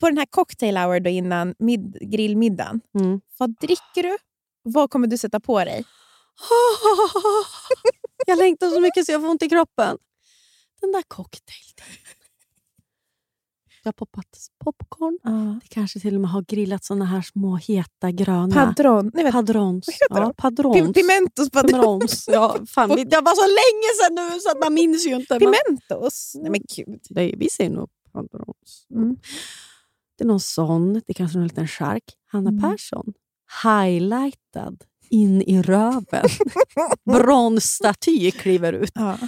[0.00, 3.20] på den här cocktail hour då innan mid, grillmiddagen, Mm.
[3.38, 4.18] vad dricker du?
[4.62, 5.84] Vad kommer du sätta på dig?
[8.26, 9.98] Jag längtar så mycket så jag får ont i kroppen.
[10.80, 11.86] Den där cocktailtiden.
[13.82, 14.26] Jag har poppat
[14.64, 15.18] popcorn.
[15.62, 18.54] Det kanske till och med har grillat såna här små heta gröna.
[18.54, 19.10] Padron.
[19.14, 19.86] Nej, Padrons.
[20.10, 20.76] Vad Ja, padrons.
[20.76, 21.70] Pim- Pimentos padron.
[22.00, 22.28] Pimentos.
[22.28, 25.38] Ja, fan, det var så länge sedan nu så att man minns ju inte.
[25.38, 26.32] men- Pimentos?
[26.34, 27.00] Nej men gud.
[27.10, 28.86] Nej, vi säger nog padrons.
[28.94, 29.16] Mm.
[30.18, 30.92] Det är någon sån.
[30.92, 32.04] Det är kanske någon liten chark.
[32.26, 32.62] Hanna Mm.
[32.62, 33.12] Persson.
[33.62, 36.28] Highlightad in i röven.
[37.10, 38.90] Bronsstaty kliver ut.
[38.94, 39.18] Ja.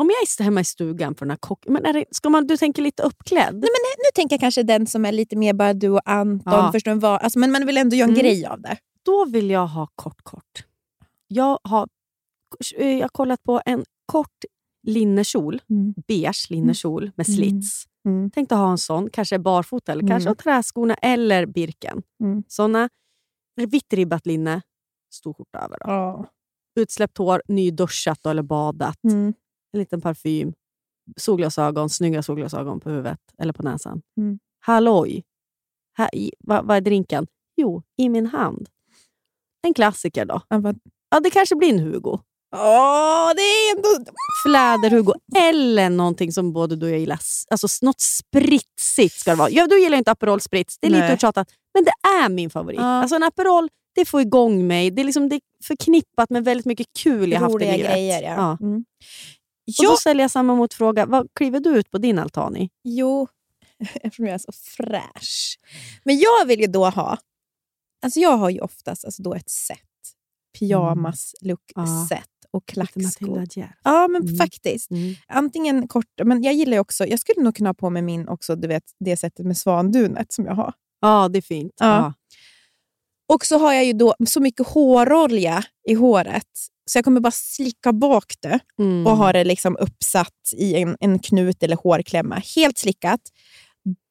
[0.00, 1.64] Om jag är hemma i stugan på den här kock...
[1.68, 3.54] Men är det, ska man, du tänker lite uppklädd?
[3.54, 6.52] Nej, men nu tänker jag kanske den som är lite mer bara du och Anton.
[6.52, 6.72] Ja.
[6.72, 7.20] Förstår vad?
[7.20, 8.22] Alltså, men man vill ändå göra en Mm.
[8.22, 8.76] grej av det.
[9.04, 10.64] Då vill jag ha kort, kort.
[11.28, 11.88] Jag har,
[12.76, 14.44] eh, jag har kollat på en kort
[14.86, 15.60] linnekjol.
[15.70, 15.94] Mm.
[16.08, 17.36] Beige linnekjol med Mm.
[17.36, 17.84] slits.
[18.06, 18.30] Mm.
[18.30, 20.10] Tänkte ha en sån, kanske barfota eller Mm.
[20.10, 22.02] kanske träskorna eller birken.
[22.22, 22.42] Mm.
[22.48, 22.88] Såna
[23.68, 24.62] vitt ribbat linne,
[25.14, 25.78] stor skjorta över.
[25.78, 25.84] Då.
[25.90, 26.26] Ja.
[26.80, 29.04] Utsläppt hår, nyduschat eller badat.
[29.04, 29.34] Mm.
[29.72, 30.52] En liten parfym.
[31.16, 34.02] Solglasögon, snygga solglasögon på huvudet eller på näsan.
[34.16, 34.38] Mm.
[34.60, 35.24] Halloj!
[35.98, 37.26] Här, i, vad, vad är drinken?
[37.56, 38.68] Jo, i min hand.
[39.62, 40.42] En klassiker då.
[41.10, 42.18] Ja, det kanske blir en Hugo.
[42.56, 44.12] Åh, det är ändå...
[44.46, 45.12] Fläder-Hugo.
[45.36, 47.18] Eller någonting som både du och jag gillar.
[47.50, 49.50] Alltså något spritsigt ska det vara.
[49.50, 50.78] Ja, du gillar inte Aperol Spritz.
[50.80, 51.14] Det är lite Nej.
[51.14, 51.48] uttjatat.
[51.74, 51.92] Men det
[52.24, 52.80] är min favorit.
[52.80, 52.84] Ja.
[52.86, 54.90] Alltså en Aperol, det får igång mig.
[54.90, 57.90] Det är, liksom, det är förknippat med väldigt mycket kul jag haft i livet.
[57.90, 58.22] grejer.
[58.22, 58.34] Ja.
[58.36, 58.58] Ja.
[58.60, 58.84] Mm.
[59.78, 61.06] Och då ställer jag samma motfråga.
[61.06, 62.70] Vad kliver du ut på din altan i?
[62.84, 63.28] Jo,
[63.94, 65.58] eftersom jag är så fräsch.
[66.04, 67.18] Men jag vill ju då ha...
[68.02, 69.78] Alltså jag har ju oftast alltså då ett set.
[70.58, 73.46] Pyjamas-look-set och Lite klackskor.
[73.84, 74.36] Ja, men Mm.
[74.36, 74.90] faktiskt.
[74.90, 75.14] Mm.
[75.28, 78.56] Antingen kort, men jag gillar också, jag skulle nog kunna ha på mig min också,
[78.56, 80.72] du vet, det sättet med svandunet som jag har.
[81.00, 81.72] Ja, det är fint.
[81.76, 81.86] Ja.
[81.86, 82.14] Ja.
[83.34, 86.48] Och så har jag ju då så mycket hårolja i håret,
[86.92, 89.06] så jag kommer bara slicka bak det Mm.
[89.06, 92.42] och ha det liksom uppsatt i en, en knut eller hårklämma.
[92.56, 93.20] Helt slickat.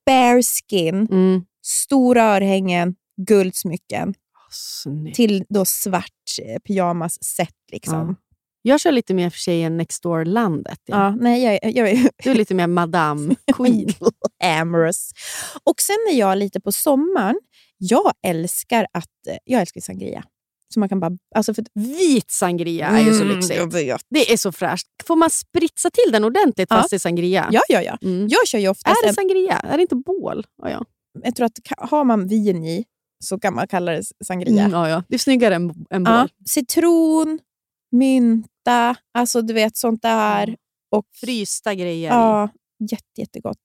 [0.06, 1.42] Bare skin, Mm.
[1.66, 2.96] stora örhängen,
[3.28, 4.14] guldsmycken
[4.52, 5.16] Snyggt.
[5.16, 6.06] till då svart
[6.46, 7.56] eh, pyjamas-set.
[7.72, 8.16] Liksom.
[8.62, 10.80] Jag kör lite mer för tjejen Next Door-landet.
[10.86, 10.98] Ja.
[10.98, 11.16] Ja.
[11.16, 13.90] nej, jag, jag är Du är lite mer Madame Queen.
[14.44, 15.12] amorous.
[15.64, 17.40] Och sen är jag lite på sommaren,
[17.78, 20.24] jag älskar att eh, jag älskar sangria.
[20.74, 21.12] Så man kan bara...
[21.36, 23.74] Alltså för, Vit sangria är ju så Mm, lyxigt.
[23.74, 24.02] vet.
[24.10, 24.88] Det är så fräscht.
[25.08, 26.76] Får man spritsa till den ordentligt Ja.
[26.78, 27.50] fast det är sangria?
[27.52, 27.98] Ja, ja, ja.
[28.02, 28.28] Mm.
[28.30, 29.04] Jag kör ju oftast...
[29.04, 29.60] Är det sangria?
[29.60, 30.46] Är det inte bål?
[30.62, 30.86] Ja, ja.
[31.24, 32.86] jag tror att har man vin i
[33.24, 34.60] så kan man kalla det sangria.
[34.64, 35.04] Mm, ja, ja.
[35.08, 36.14] Det är snyggare än, än bål.
[36.14, 37.40] Ja, citron,
[37.92, 40.56] mynta, alltså du vet sånt där.
[40.92, 42.10] Och Frysta grejer.
[42.12, 42.50] ja,
[42.92, 43.58] jätte, jättegott.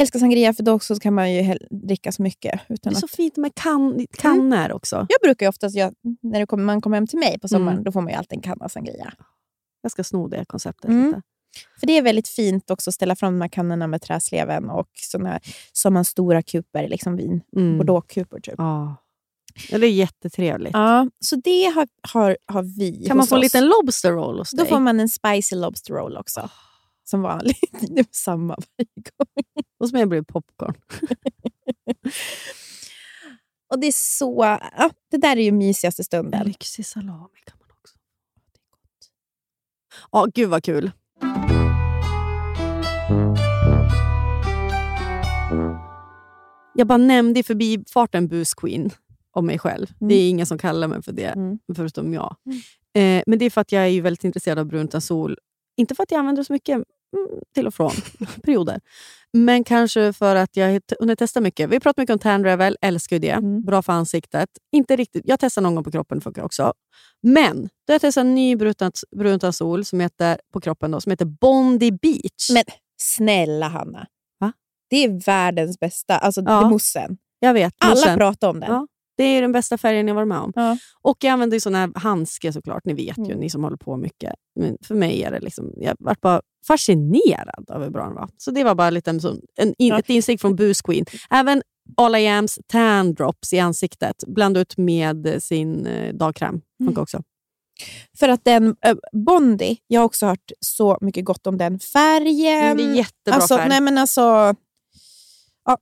[0.00, 2.60] Älskar sangria för då också kan man ju dricka så mycket.
[2.68, 4.96] Det Utan är att, så fint med kan, kannor också.
[4.96, 5.92] jag brukar ju oftast, göra-
[6.22, 7.84] när det kommer, man kommer hem till mig på sommaren, Mm.
[7.84, 9.12] då får man ju alltid en kanna sangria.
[9.82, 11.06] Jag ska sno det konceptet Mm.
[11.06, 11.22] lite.
[11.80, 14.88] För det är väldigt fint också att ställa fram de här kannorna med träsleven och
[14.94, 15.40] såna,
[15.72, 17.40] som en stora kuper, liksom vin.
[17.56, 17.78] Mm.
[17.78, 18.54] Bordeaux-kupor typ.
[18.58, 18.96] Ja.
[19.70, 20.72] Ja, det är jättetrevligt.
[20.72, 24.50] Ja, så det har, har, har vi Kan man få en liten lobster roll hos
[24.50, 24.66] Då dig?
[24.68, 26.50] får man en spicy lobster roll också.
[27.04, 27.60] Som vanligt.
[27.80, 29.64] Det är samma varje gång.
[29.80, 30.74] Hos mig blir det popcorn.
[33.72, 34.58] Och det är så...
[34.76, 36.46] Ja, det där är ju mysigaste En stunden.
[36.46, 37.94] lyxig salami kan man också.
[40.12, 40.90] Ja, gud vad kul.
[46.74, 48.90] Jag bara nämnde i förbifarten Booze Queen
[49.32, 49.86] om mig själv.
[50.00, 51.58] Det är ingen som kallar mig för det, Mm.
[51.76, 52.36] förutom jag.
[52.94, 55.38] Eh, men det är för att jag är ju väldigt intresserad av brunt utan sol.
[55.76, 56.84] Inte för att jag använder det så mycket, mm,
[57.54, 57.90] till och från,
[58.42, 58.80] perioder.
[59.32, 61.70] Men kanske för att jag hunnit testa mycket.
[61.70, 63.30] Vi pratar mycket om tan revel, älskar ju det.
[63.30, 63.62] Mm.
[63.62, 64.48] Bra för ansiktet.
[64.72, 66.72] Inte riktigt, jag testar någon gång på kroppen, funkar också.
[67.22, 71.00] Men då har jag testat en ny brunt brun sol som heter, på kroppen då,
[71.00, 72.50] som heter Bondi Beach.
[72.52, 72.64] Men
[73.02, 74.06] snälla Hanna.
[74.40, 74.52] Va?
[74.90, 76.18] Det är världens bästa.
[76.18, 76.68] Alltså Ja.
[76.70, 77.18] mossen.
[77.40, 78.16] jag vet, Alla mossen.
[78.18, 78.70] pratar om den.
[78.72, 78.86] Ja.
[79.20, 80.52] Det är den bästa färgen jag varit med om.
[80.56, 80.76] Ja.
[81.02, 82.84] Och jag använder ju sån här handske såklart.
[82.84, 83.38] Ni vet ju, Mm.
[83.38, 84.32] ni som håller på mycket.
[84.60, 88.28] Men för mig är det liksom, jag var bara fascinerad av hur bra den var.
[88.36, 89.20] Så det var bara lite en,
[89.56, 89.98] en, Ja.
[89.98, 91.04] ett insikt från Booze Queen.
[91.30, 91.62] Även
[91.96, 94.24] All I Ams tan drops i ansiktet.
[94.26, 96.60] Blanda ut med sin eh, dagkräm.
[96.84, 97.22] Funkar också.
[98.18, 102.66] För att den äh, Bondi, jag har också hört så mycket gott om den färgen.
[102.66, 103.68] Men det är jättebra alltså, färg.
[103.68, 104.20] Nej, men alltså,
[105.64, 105.78] ja,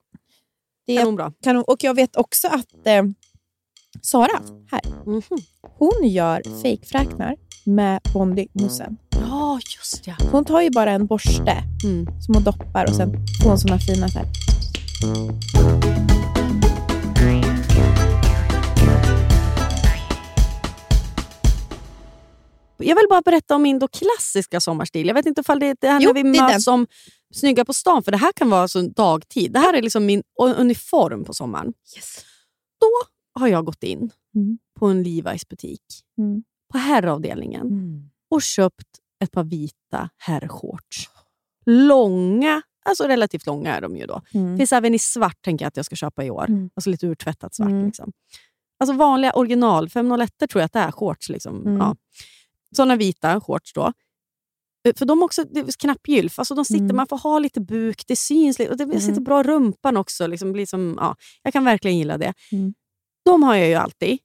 [0.87, 1.33] det är Kanonbra.
[1.43, 1.63] kanon.
[1.67, 3.03] Och jag vet också att eh,
[4.01, 4.41] Sara,
[4.71, 5.21] här, Mhm.
[5.77, 7.35] hon gör fejkfräknar
[7.65, 8.95] med Bondi-moussen.
[9.11, 10.13] Ja, just ja.
[10.31, 12.05] Hon tar ju bara en borste Mm.
[12.21, 13.11] som hon doppar och sen
[13.43, 14.27] får hon såna fina så här.
[22.77, 25.07] Jag vill bara berätta om min då klassiska sommarstil.
[25.07, 26.87] Jag vet inte ifall det det här Jo, när vi det möts som
[27.33, 29.51] snygga på stan, för det här kan vara alltså dagtid.
[29.51, 30.23] Det här är liksom min
[30.57, 31.73] uniform på sommaren.
[32.81, 32.91] Då
[33.39, 34.57] har jag gått in Mm.
[34.79, 35.81] på en Levi's butik
[36.17, 36.43] Mm.
[36.71, 37.67] på herravdelningen
[38.31, 38.85] och köpt
[39.23, 41.09] ett par vita herrshorts.
[41.65, 44.21] Långa, alltså relativt långa är de ju då.
[44.33, 44.57] Mm.
[44.57, 46.45] Finns även i svart tänker jag att jag ska köpa i år.
[46.47, 46.69] Mm.
[46.73, 47.69] Alltså lite urtvättat svart.
[47.69, 47.85] Mm.
[47.85, 48.11] Liksom.
[48.79, 51.29] Alltså vanliga original 501 tror jag att det är shorts.
[51.29, 51.61] Liksom.
[51.61, 51.77] Mm.
[51.77, 51.95] Ja.
[52.75, 53.93] Såna vita shorts då.
[54.87, 56.39] Eh, För de är också det är knappgylf.
[56.39, 56.95] Alltså de sitter, Mm.
[56.95, 58.59] Man får ha lite buk, det syns.
[58.59, 58.99] Och det Mm.
[58.99, 60.27] sitter bra i rumpan också.
[60.27, 62.33] Liksom, blir som, ja, jag kan verkligen gilla det.
[62.51, 62.73] Mm.
[63.31, 64.17] De har jag ju alltid.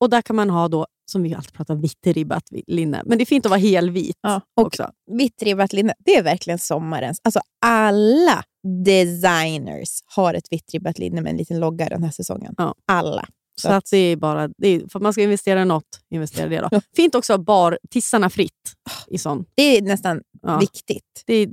[0.00, 3.02] Och där kan man ha, då, som vi alltid pratar om, vitt ribbat linne.
[3.06, 4.90] Men det är fint att vara helvit Ja, och också.
[5.18, 7.20] Vitt ribbat linne, det är verkligen sommarens.
[7.24, 8.44] Alltså alla
[8.84, 12.54] designers har ett vitt ribbat linne med en liten logga den här säsongen.
[12.58, 12.74] Ja.
[12.92, 13.26] Alla.
[13.60, 16.46] Så att det är bara, det är, för att man ska investera i något, investera
[16.46, 16.80] i det då.
[16.96, 18.74] Fint också att bar tissarna fritt
[19.08, 19.44] i sån.
[19.54, 20.58] Det är nästan Ja.
[20.58, 21.22] viktigt.
[21.26, 21.48] Det är,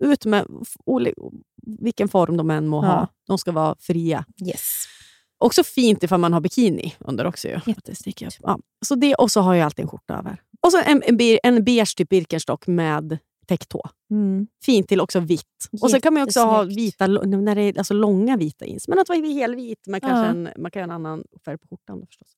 [0.00, 0.46] ut med
[1.80, 3.08] vilken form de än må ha.
[3.26, 4.24] De ska vara fria.
[4.46, 4.84] Yes.
[5.40, 7.48] Också fint ifall man har bikini under också.
[7.48, 7.54] Ju.
[7.56, 8.32] Att det sticker upp.
[8.42, 8.58] Ja.
[8.86, 10.42] Så det, och så har jag alltid en skjorta över.
[10.62, 13.82] Och så en, en, en beige typ Birkenstock med täcktå.
[14.10, 14.46] Mm.
[14.64, 15.68] Fint till också vitt.
[15.82, 18.88] Och sen kan man också ha vita, när det är alltså långa vita jeans.
[18.88, 20.24] Men att vara helvit, med kanske Ja.
[20.26, 22.28] en, man kan ha en annan färg på skjortan förstås.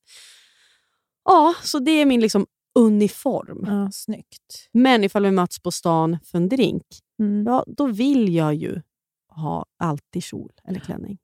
[1.24, 2.46] Ja, så det är min liksom
[2.78, 3.64] uniform.
[3.66, 4.68] Ja, snyggt.
[4.72, 6.84] Men ifall vi möts på stan för en drink,
[7.18, 7.46] Mm.
[7.46, 8.82] ja, då vill jag ju
[9.28, 11.18] ha alltid kjol eller klänning.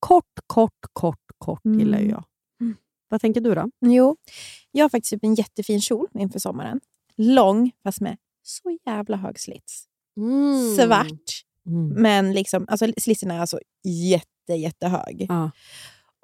[0.00, 2.10] Kort, kort, kort, kort gillar ju Mm.
[2.10, 2.24] jag.
[3.08, 3.70] Vad tänker du då?
[3.80, 4.16] Jo,
[4.70, 6.80] jag har faktiskt en jättefin kjol inför sommaren.
[7.16, 9.84] Lång, fast med så jävla hög slits.
[10.76, 11.88] Svart, Mm.
[11.88, 15.26] men liksom, alltså, slitsen är alltså jätte, jättehög.
[15.28, 15.50] Ja.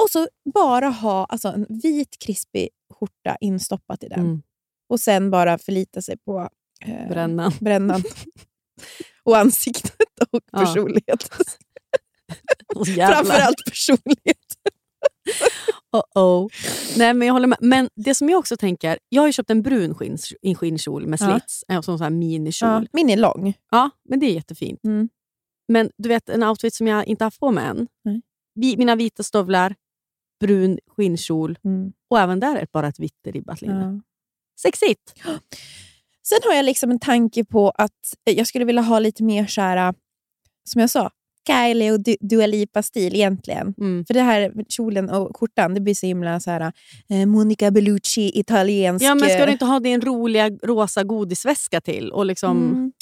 [0.03, 4.21] Och så bara ha alltså, en vit krispig skjorta instoppat i den.
[4.21, 4.43] Mm.
[4.89, 6.49] Och sen bara förlita sig på
[6.87, 7.53] eh, Brännan.
[7.61, 8.03] brännan.
[9.23, 10.01] och ansiktet
[10.31, 11.17] och Ja.
[12.87, 13.15] jävlar.
[13.17, 14.37] Framförallt personlighet.
[15.93, 16.49] Oh-oh.
[16.99, 17.59] Nej, men jag håller med.
[17.61, 21.21] Men det som jag också tänker, jag har köpt en brun skins, en skinkjol med
[21.21, 21.31] Ja.
[21.31, 21.83] slits, ja.
[21.83, 22.69] som sån här minikjol.
[22.71, 22.87] Ja, Ja.
[22.93, 23.55] min är lång.
[24.09, 24.85] men det är jättefint.
[24.85, 25.09] Mm.
[25.69, 27.89] Men du vet, en outfit som jag inte haft på mig än.
[28.55, 29.75] Vi, mina vita stövlar,
[30.41, 31.93] brun skinnkjol Mm.
[32.11, 33.81] och även där är bara ett vitt ribbat linne.
[33.95, 34.01] Ja.
[34.63, 35.15] Sexigt!
[36.29, 39.61] Sen har jag liksom en tanke på att jag skulle vilja ha lite mer så
[39.61, 39.95] här,
[40.71, 41.11] som jag sa,
[41.47, 43.75] Kylie och Du- Dua Lipa-stil egentligen.
[43.79, 44.05] Mm.
[44.07, 46.73] För det här kjolen och skjortan, det blir så himla så här,
[47.11, 49.05] eh, Monica Bellucci, italiensk...
[49.05, 52.13] Ja, men ska eh, du inte ha din roliga rosa godisväska till?
[52.13, 52.57] Och liksom,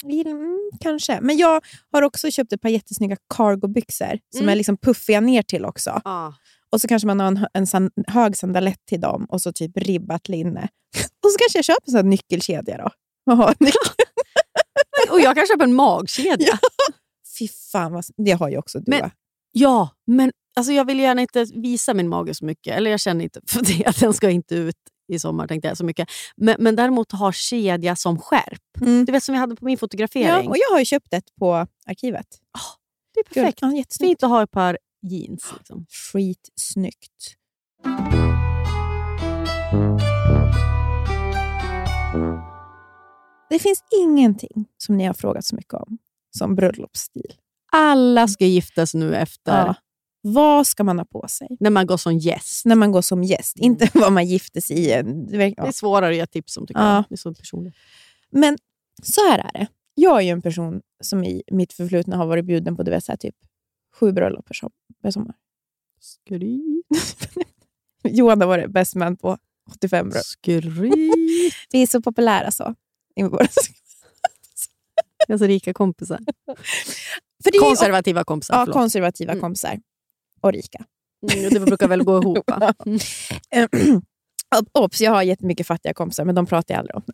[0.04, 1.18] Mm, mm, kanske.
[1.20, 1.60] Men jag
[1.92, 4.48] har också köpt ett par jättesnygga cargobyxor som Mm.
[4.52, 6.00] är liksom puffiga ner till också.
[6.04, 6.34] ja.
[6.72, 9.76] Och så kanske man har en, en san, hög sandalett till dem och så typ
[9.76, 10.68] ribbat linne.
[11.24, 12.90] Och så kanske jag köper en sån här nyckelkedja då.
[13.32, 13.80] Och nyckel.
[15.10, 16.58] Och jag kan köpa en magkedja.
[17.40, 19.10] Fy fan, vad, det har ju också du Men- va?
[19.52, 22.76] Ja, men alltså jag vill gärna inte visa min mage så mycket.
[22.76, 23.86] Eller jag känner inte för det.
[23.86, 24.76] att Den ska inte ut
[25.12, 26.08] i sommar tänkte jag så mycket.
[26.36, 28.80] Men, men däremot ha kedja som skärp.
[28.80, 29.04] Mm.
[29.04, 30.26] Du vet som vi hade på min fotografering.
[30.44, 32.26] Ja, och jag har ju köpt ett på arkivet.
[33.14, 33.58] det är perfekt.
[33.62, 33.84] Ja.
[34.00, 35.52] Fint att ha ett par jeans.
[35.58, 35.86] Liksom.
[36.12, 37.36] Skitsnyggt.
[43.50, 45.98] Det finns ingenting som ni har frågat så mycket om
[46.30, 47.34] som bröllopsstil.
[47.72, 49.74] Alla ska giftas nu efter Ja.
[50.22, 52.64] Vad ska man ha på sig när man går som gäst.
[52.66, 53.56] när man går som gäst?
[53.56, 54.92] Inte vad man gifter sig i.
[54.92, 56.94] en- det verkar- Det är svårare att ge tips om tycker Ja.
[56.94, 57.04] jag.
[57.08, 57.74] Det är så personligt.
[58.30, 58.58] Men
[59.02, 59.66] så här är det.
[59.94, 63.04] Jag är ju en person som i mitt förflutna har varit bjuden på du vet,
[63.04, 63.34] så här, typ
[64.00, 64.70] sju bröllop per som-
[65.02, 65.34] per sommar.
[66.00, 66.86] Skryt.
[68.04, 69.38] Johan har varit best man på
[69.70, 70.24] 85 bröllop.
[70.24, 71.54] Skryt.
[71.72, 72.74] Vi är så populära så.
[73.16, 73.48] i vår-
[75.26, 76.18] Jag har så rika kompisar.
[77.44, 78.54] För det är Konservativa kompisar.
[78.54, 78.74] Ja, förlåt.
[78.74, 79.40] konservativa Mm.
[79.42, 79.80] kompisar.
[80.40, 80.84] Och rika.
[81.32, 82.50] Mm, det brukar väl gå ihop.
[82.86, 84.02] Mm.
[84.72, 87.02] Obs, jag har jättemycket fattiga kompisar, men de pratar jag aldrig om.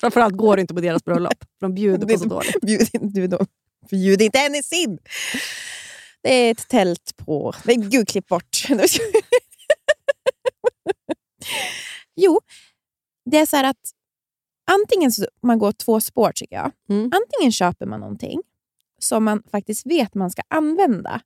[0.00, 1.44] Framförallt går det inte på deras bröllop.
[1.60, 2.60] De bjuder på så dåligt.
[2.62, 3.46] Bjud inte du dem.
[3.90, 4.98] Bjud inte hennes in!
[6.22, 7.54] Det är ett tält på...
[7.64, 8.66] Nej, gud, klipp bort.
[12.16, 12.40] jo,
[13.30, 13.76] det är så här att
[14.72, 16.72] antingen så man går två spår tycker jag.
[16.88, 17.04] Mm.
[17.04, 18.42] Antingen köper man någonting
[18.98, 21.20] som man faktiskt vet man ska använda.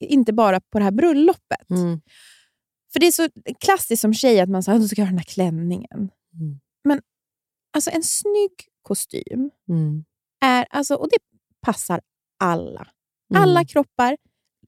[0.00, 1.70] Inte bara på det här bröllopet.
[1.70, 2.00] Mm.
[2.92, 3.28] För det är så
[3.60, 6.10] klassiskt som tjej att man säger att ska jag ha den här klänningen.
[6.34, 6.60] Mm.
[6.84, 7.00] Men
[7.72, 8.52] alltså en snygg
[8.82, 10.04] kostym, Mm.
[10.40, 11.18] är, alltså, och det
[11.60, 12.00] passar
[12.38, 12.88] alla.
[13.30, 13.42] Mm.
[13.42, 14.16] Alla kroppar,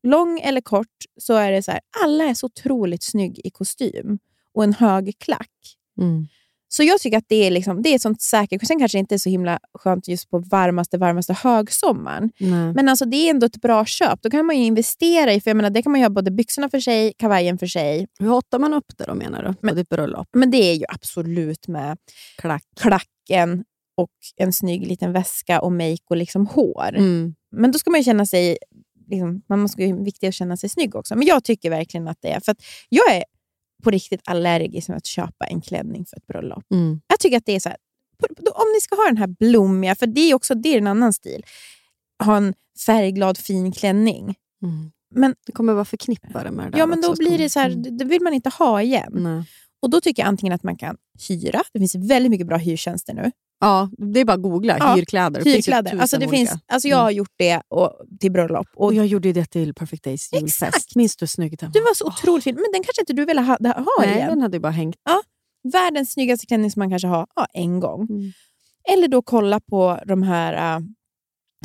[0.03, 4.19] lång eller kort, så är det så här, alla är så otroligt snygg i kostym
[4.55, 5.77] och en hög klack.
[6.73, 8.67] Så jag tycker att det är, liksom, det är ett sånt säkert...
[8.67, 12.31] Sen kanske det inte är så himla skönt just på varmaste, varmaste högsommaren.
[12.39, 12.73] Nej.
[12.75, 14.23] Men alltså det är ändå ett bra köp.
[14.23, 16.69] Då kan man ju investera i, för jag menar, det kan man göra både byxorna
[16.69, 18.07] för sig, kavajen för sig.
[18.19, 19.49] Hur hotar man upp det då menar du?
[19.55, 20.29] På Men- ditt bröllop?
[20.33, 21.99] Men det är ju absolut med
[22.39, 22.63] Klack.
[22.81, 23.65] klacken
[23.97, 26.89] och en snygg liten väska och make och liksom hår.
[26.97, 27.35] Mm.
[27.57, 28.59] Men då ska man ju känna sig...
[29.11, 31.17] Liksom, man måste ju viktigt att känna sig snygg också.
[31.17, 32.41] Men jag tycker verkligen att det är...
[32.41, 32.55] För
[32.89, 33.25] jag är
[33.81, 36.65] på riktigt allergisk med att köpa en klänning för ett bröllop.
[36.75, 37.01] Mm.
[37.07, 37.79] Jag tycker att det är så här,
[38.55, 41.13] om ni ska ha den här blommiga, för det är också det är en annan
[41.13, 41.45] stil.
[42.25, 42.55] Ha en
[42.87, 44.35] färgglad fin klänning.
[44.63, 44.93] Mm.
[45.15, 47.83] Men- det kommer vara förknippade med det Ja, men då blir det så här, Mm.
[47.83, 49.13] det det vill man inte ha igen.
[49.15, 49.45] Nej.
[49.83, 50.97] Och Då tycker jag antingen att man kan
[51.29, 51.63] hyra.
[51.73, 53.31] Det finns väldigt mycket bra hyrtjänster nu.
[53.61, 54.77] Ja, det är bara att googla.
[54.79, 55.43] Ja, Hyrkläder.
[55.43, 55.83] Finns Hyrkläder.
[55.91, 56.37] tusen Alltså det olika.
[56.37, 58.67] finns, alltså jag har gjort det och, till bröllop.
[58.77, 60.63] Och Och jag gjorde det till Perfect Days julfest.
[60.63, 60.97] Exakt.
[60.97, 62.57] Minns du hur snyggt den var så otroligt fint.
[62.57, 64.29] Men den kanske inte du ville ha, ha Nej, igen.
[64.29, 64.97] den hade ju bara hängt.
[65.73, 68.07] Världens snyggaste klänning som man kanske har ja, en gång.
[68.11, 68.33] Mm.
[68.93, 70.81] Eller då kolla på de här äh,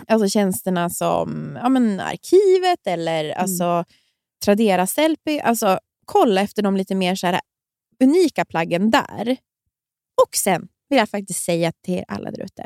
[0.07, 3.37] alltså tjänsterna som ja, men Arkivet eller Mm.
[3.41, 3.85] alltså,
[4.45, 5.39] Tradera Sellpy.
[5.39, 7.39] Alltså, kolla efter de lite mer så här,
[8.03, 9.37] unika plaggen där.
[10.23, 12.65] Och sen vill jag faktiskt säga till er alla där ute.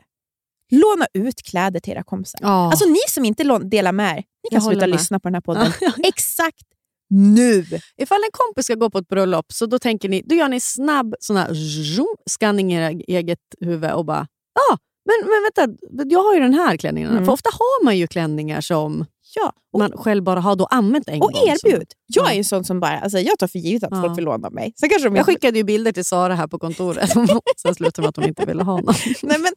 [0.71, 2.39] Låna ut kläder till era kompisar.
[2.43, 2.69] Ja.
[2.71, 5.33] Alltså ni som inte delar med er, ni Jag kan håller sluta lyssna på den
[5.33, 5.71] här podden.
[6.03, 6.65] Exakt
[7.09, 7.65] nu!
[7.97, 10.59] Ifall en kompis ska gå på ett bröllop så då tänker ni, då gör ni
[10.59, 11.53] snabb sån här
[11.95, 16.39] zoom, scanning i era eget huvud och bara ja, men, men vänta, jag har ju
[16.39, 17.11] den här klänningen.
[17.11, 17.25] Mm.
[17.25, 19.05] För ofta har man ju klänningar som
[19.35, 21.41] Ja, och, man själv bara har då använt en och gång.
[21.57, 21.87] så- erbjud.
[22.07, 22.33] Jag är Ja.
[22.33, 24.01] ju en sån som bara, alltså, jag tar för givet att Ja.
[24.01, 24.73] folk vill låna av mig.
[24.79, 27.09] Sen kanske de Jag skickade ju bilder till Sara här på kontoret.
[27.61, 28.93] Sen slutade med att hon inte ville ha någon.
[29.23, 29.51] Nej, men,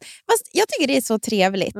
[0.53, 1.75] jag tycker det är så trevligt.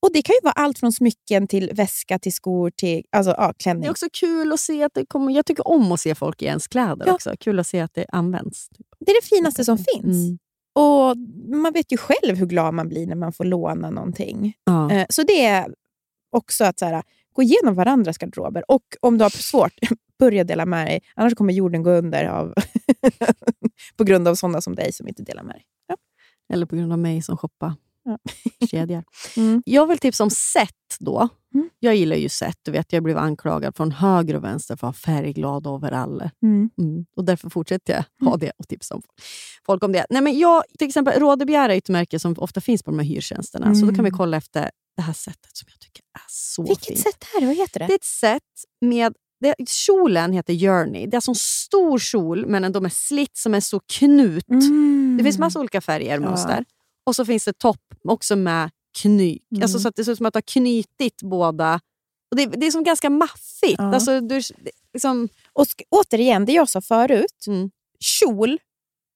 [0.00, 3.46] Och Det kan ju vara allt från smycken till väska, till skor, till alltså, ja,
[3.48, 3.84] Det klänning.
[3.84, 5.32] är också kul att se att det kommer...
[5.32, 7.12] Jag tycker om att se folk i ens kläder Ja.
[7.12, 7.32] också.
[7.40, 8.68] Kul att se att det används.
[8.68, 8.86] Typ.
[9.06, 10.04] Det är det finaste som finns.
[10.26, 10.38] Mm.
[10.74, 11.16] Och
[11.62, 14.52] Man vet ju själv hur glad man blir när man får låna någonting.
[14.64, 14.90] Ja.
[14.92, 15.74] Eh, Så det är
[16.36, 17.02] också att så här,
[17.38, 18.64] gå igenom varandras garderober.
[18.70, 19.72] Och om du har svårt,
[20.18, 21.00] börja dela med dig.
[21.14, 22.54] Annars kommer jorden gå under av
[23.96, 25.64] på grund av sådana som dig som inte delar med dig.
[26.52, 27.74] Eller på grund av mig som shoppar
[28.04, 28.18] Ja.
[28.70, 29.04] kedjor.
[29.36, 29.62] Mm.
[29.66, 31.28] Jag vill tipsa om set då.
[31.58, 31.70] Mm.
[31.78, 32.56] Jag gillar ju set.
[32.62, 36.30] Du vet, jag blev anklagad från höger och vänster för att ha färgglada overaller.
[36.42, 36.70] Mm.
[36.78, 37.06] Mm.
[37.16, 39.02] Och därför fortsätter jag ha det och tipsa om
[39.66, 40.06] folk om det.
[40.10, 43.06] Nej, men jag, till exempel, Rådebegär är ett märke som ofta finns på de här
[43.06, 43.74] hyrtjänsterna.
[43.74, 44.18] Så då kan vi Mm.
[44.18, 46.98] kolla efter det här sättet som jag tycker är så Vilket fint.
[47.00, 47.46] sätt är det?
[47.46, 47.86] Vad heter det?
[47.86, 48.42] Det är ett set
[48.80, 49.14] med...
[49.40, 51.06] Det, kjolen heter Journey.
[51.06, 54.48] Det är alltså en stor kjol, men ändå med slitt som är så knut.
[54.50, 55.14] Mm.
[55.18, 56.20] Det finns massa olika färger, Ja.
[56.20, 56.64] mönster.
[57.06, 58.70] Och så finns det topp också med
[59.02, 59.42] knyk.
[59.52, 59.62] Mm.
[59.62, 61.80] Alltså så att det ser ut som att du har knutit båda
[62.30, 63.74] Och det, det är som ganska maffigt.
[63.78, 63.94] Ja.
[63.94, 64.40] Alltså, du,
[64.92, 67.44] liksom, Och återigen, det jag sa förut.
[67.46, 67.70] Mm.
[68.00, 68.58] Kjol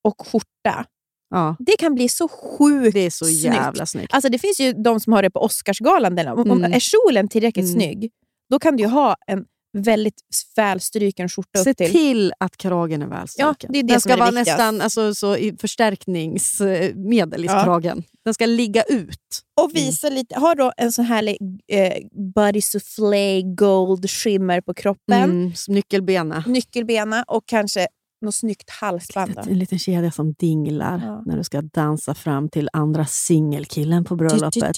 [0.04, 0.86] och skjorta.
[1.30, 3.42] ja, Det kan bli så sjukt det är så snyggt.
[3.44, 4.14] jävla snyggt.
[4.14, 6.14] Alltså det finns ju de som har det på Oscarsgalan.
[6.14, 6.72] Där, om, Mm.
[6.72, 7.74] är kjolen tillräckligt Mm.
[7.80, 8.10] snygg,
[8.50, 9.44] då kan du ha en
[9.78, 10.20] väldigt
[10.56, 11.90] välstryken skjorta Se upp till.
[11.92, 13.56] till att kragen är välstruken.
[13.60, 14.52] Ja, det är det Den ska vara viktigaste.
[14.52, 17.64] nästan alltså, så förstärkningsmedel i Ja.
[17.64, 18.02] kragen.
[18.24, 19.18] Den ska ligga ut.
[19.60, 21.92] Och visa lite, ha då en sån härlig eh,
[22.34, 26.44] body soufflé gold shimmer på kroppen, Mm, nyckelbena.
[26.46, 27.86] nyckelbena och kanske
[28.20, 29.38] något snyggt halsband.
[29.38, 31.22] En liten kedja som dinglar Ja.
[31.26, 34.76] när du ska dansa fram till andra singelkillen på bröllopet.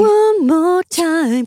[0.00, 1.46] One more time.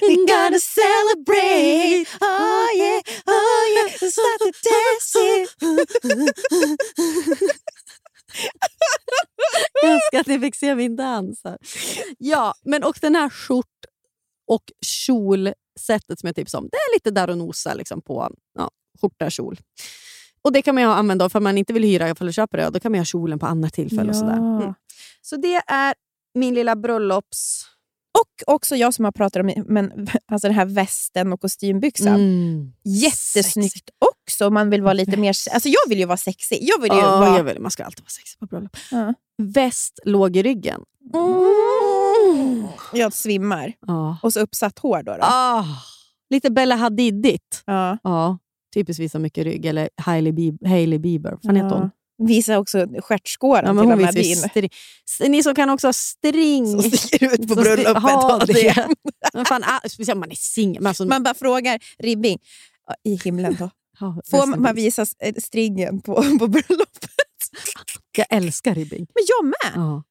[0.00, 5.46] We gotta celebrate, oh yeah, oh yeah, start to dancing.
[9.92, 11.40] Önskar att ni fick se min dans.
[11.44, 11.58] Här.
[12.18, 13.66] Ja, men och den här skjort
[14.46, 18.70] och kjolsättet som jag tipsade om, det är lite där och nosa liksom på ja,
[19.00, 19.60] skjorta, kjol.
[20.42, 22.70] Och Det kan man ju använda för man inte vill hyra du köper det.
[22.70, 24.10] Då kan man ha kjolen på annat tillfälle.
[24.10, 24.36] Och sådär.
[24.36, 24.62] Ja.
[24.62, 24.74] Mm.
[25.22, 25.94] Så det är
[26.34, 27.64] min lilla bröllops...
[28.20, 32.14] Och också jag som har pratat om men, alltså den här västen och kostymbyxan.
[32.14, 32.72] Mm.
[32.84, 35.28] Jättesnyggt också om man vill vara lite mer...
[35.28, 36.58] Alltså jag vill ju vara sexig.
[36.62, 37.36] Jag vill ju Ja, vara...
[37.36, 38.76] jag vill, man ska alltid vara sexig på bröllop.
[38.90, 39.14] Ja.
[39.42, 40.80] Väst låg i ryggen.
[42.92, 43.72] Jag svimmar.
[43.86, 44.18] Ja.
[44.22, 45.12] Och så uppsatt hår då.
[45.12, 45.18] då.
[45.22, 45.64] Ah,
[46.30, 47.62] lite Bella Hadidigt.
[47.66, 47.98] Ja.
[48.02, 48.38] Ja,
[48.74, 49.66] typiskt visa mycket rygg.
[49.66, 50.68] Eller Hailey Bieber.
[50.68, 51.38] Hailey Bieber.
[51.42, 51.90] Vad heter hon?
[52.26, 54.68] Visa också stjärtskåren Ja, till och med din.
[55.28, 56.66] Ni som kan också ha string.
[56.66, 58.02] Som sticker ut på bröllopet.
[58.02, 58.52] ha ha det.
[58.52, 58.88] det.
[59.34, 60.86] Men fan, ah, speciellt om man är singel.
[60.86, 62.38] Alltså, Man bara frågar Ribbing,
[63.04, 63.70] i himlen då.
[64.30, 67.10] Får man, visa eh, stringen på, på bröllopet?
[68.16, 69.06] Jag älskar ribbing.
[69.14, 69.82] Men jag med!
[69.84, 70.02] Ja.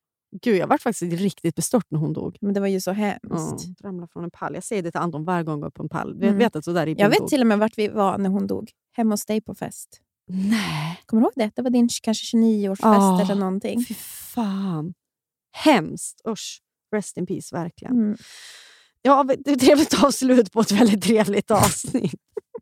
[0.41, 2.37] Gud, jag var faktiskt riktigt bestört när hon dog.
[2.41, 3.81] Men det var ju så Ja, hemskt.
[3.83, 4.53] ramlade från en pall.
[4.53, 6.11] Jag säger det till Anton varje gång jag går på en pall.
[6.13, 6.27] Mm.
[6.27, 7.29] Jag vet att sådär ribbing Jag vet dog.
[7.29, 8.71] till och med vart vi var när hon dog.
[8.91, 10.01] Hemma hos dig på fest.
[10.29, 11.51] Nej, Kommer du ihåg det?
[11.55, 13.21] Det var din kanske 29-årsfest Ah.
[13.21, 13.85] eller någonting.
[13.87, 14.93] fy fan.
[15.51, 16.21] Hemskt.
[16.27, 16.61] Usch.
[16.95, 17.93] Rest in peace, verkligen.
[17.95, 18.17] Mm.
[19.01, 22.13] Ja, det är trevligt avslut på ett väldigt trevligt avsnitt.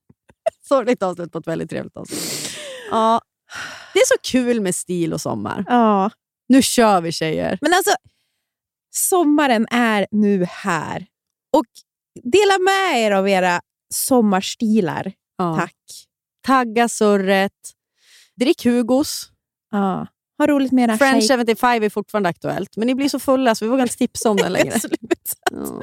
[0.67, 2.49] Sorgligt avslut på ett väldigt trevligt avsnitt.
[2.91, 3.21] Ja,
[3.95, 5.65] det är så kul med stil och sommar.
[5.67, 6.11] Ja.
[6.49, 7.57] Nu kör vi tjejer.
[7.61, 7.91] Men alltså,
[8.95, 11.05] sommaren är nu här.
[11.57, 11.65] Och
[12.23, 13.61] dela med er av era
[13.93, 15.13] sommarstilar.
[15.37, 15.55] Ja.
[15.55, 15.75] Tack.
[16.45, 17.51] Tagga surret.
[18.35, 19.29] Drick Hugos.
[19.71, 20.07] Ja.
[20.37, 23.55] Ha roligt med era French tjej- 75 är fortfarande aktuellt, men ni blir så fulla
[23.55, 24.79] så vi vågar inte tipsa om den längre.
[25.51, 25.81] Ja.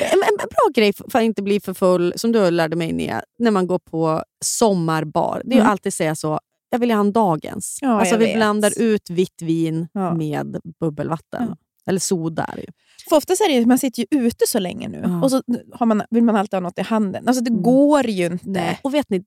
[0.00, 3.22] En, en bra grej för att inte bli för full, som du lärde mig Nia,
[3.38, 5.66] när man går på sommarbar, det är Mm.
[5.66, 7.78] att alltid säga så, jag vill ha en dagens.
[7.80, 8.36] Ja, alltså vi vet.
[8.36, 10.14] blandar ut vitt vin Ja.
[10.14, 11.46] med bubbelvatten.
[11.48, 11.56] Ja.
[11.86, 12.68] Eller soda är det ju.
[13.08, 15.22] För oftast är det ju, man sitter ju ute så länge nu Ja.
[15.22, 15.42] och så
[15.72, 17.28] har man, vill man alltid ha något i handen.
[17.28, 17.62] Alltså det Mm.
[17.62, 18.78] går ju inte.
[18.82, 19.24] Och vet ni,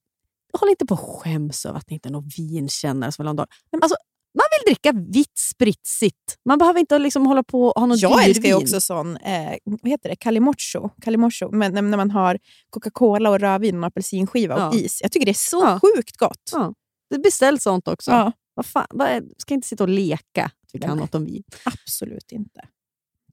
[0.59, 3.31] håll inte på och skäms över att ni inte är någon vinkännare som vill ha
[3.31, 3.47] en dag.
[3.81, 3.95] Alltså,
[4.35, 6.37] man vill dricka vitt spritsigt.
[6.45, 9.53] Man behöver inte liksom hålla på och ha någon Jag älskar ju också sån, eh,
[9.63, 10.89] vad heter det, calimocho.
[11.01, 12.39] calimocho men när, man har
[12.69, 14.79] Coca-Cola och rödvin och apelsinskiva och Ja.
[14.79, 14.99] is.
[15.01, 15.79] Jag tycker det är så Ja.
[15.79, 16.49] sjukt gott.
[16.51, 16.73] Ja.
[17.13, 18.11] Det beställs sånt också.
[18.11, 20.99] Ja, Vad fan, vad är, ska inte sitta och leka att vi kan Nej.
[20.99, 21.43] något om vin.
[21.65, 22.61] absolut inte.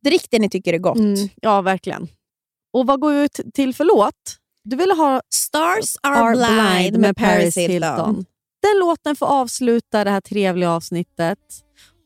[0.01, 0.99] Drick det ni tycker är gott.
[0.99, 2.09] Mm, ja, verkligen.
[2.73, 4.37] Och vad går ut till för låt?
[4.65, 8.25] Du ville ha Stars are blind med Paris Hilton.
[8.63, 11.39] Den låten får avsluta det här trevliga avsnittet.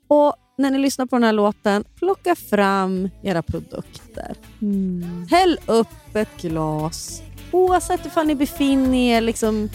[0.09, 4.37] Och när ni lyssnar på den här låten, plocka fram era produkter.
[4.63, 5.27] Mm.
[5.31, 7.23] Häll upp ett glas.
[7.53, 9.69] Oavsett ifall ni befinner er liksom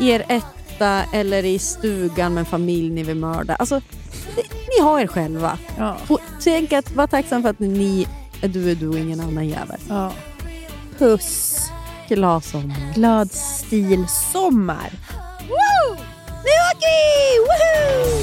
[0.00, 0.24] i er
[0.72, 3.54] etta eller i stugan med en familj ni vill mörda.
[3.54, 3.80] Alltså,
[4.36, 4.42] det,
[4.78, 5.58] ni har er själva.
[5.78, 5.96] Ja.
[6.08, 8.06] Och tänk att vara tacksam för att ni
[8.42, 9.80] är du är du och ingen annan jävel.
[9.88, 10.12] Ja.
[10.98, 11.58] Puss.
[12.08, 12.94] Glad sommar.
[12.94, 14.90] Glad stil sommar.
[15.48, 15.94] Woo!
[16.28, 17.38] Nu åker vi!
[17.38, 18.22] Woohoo!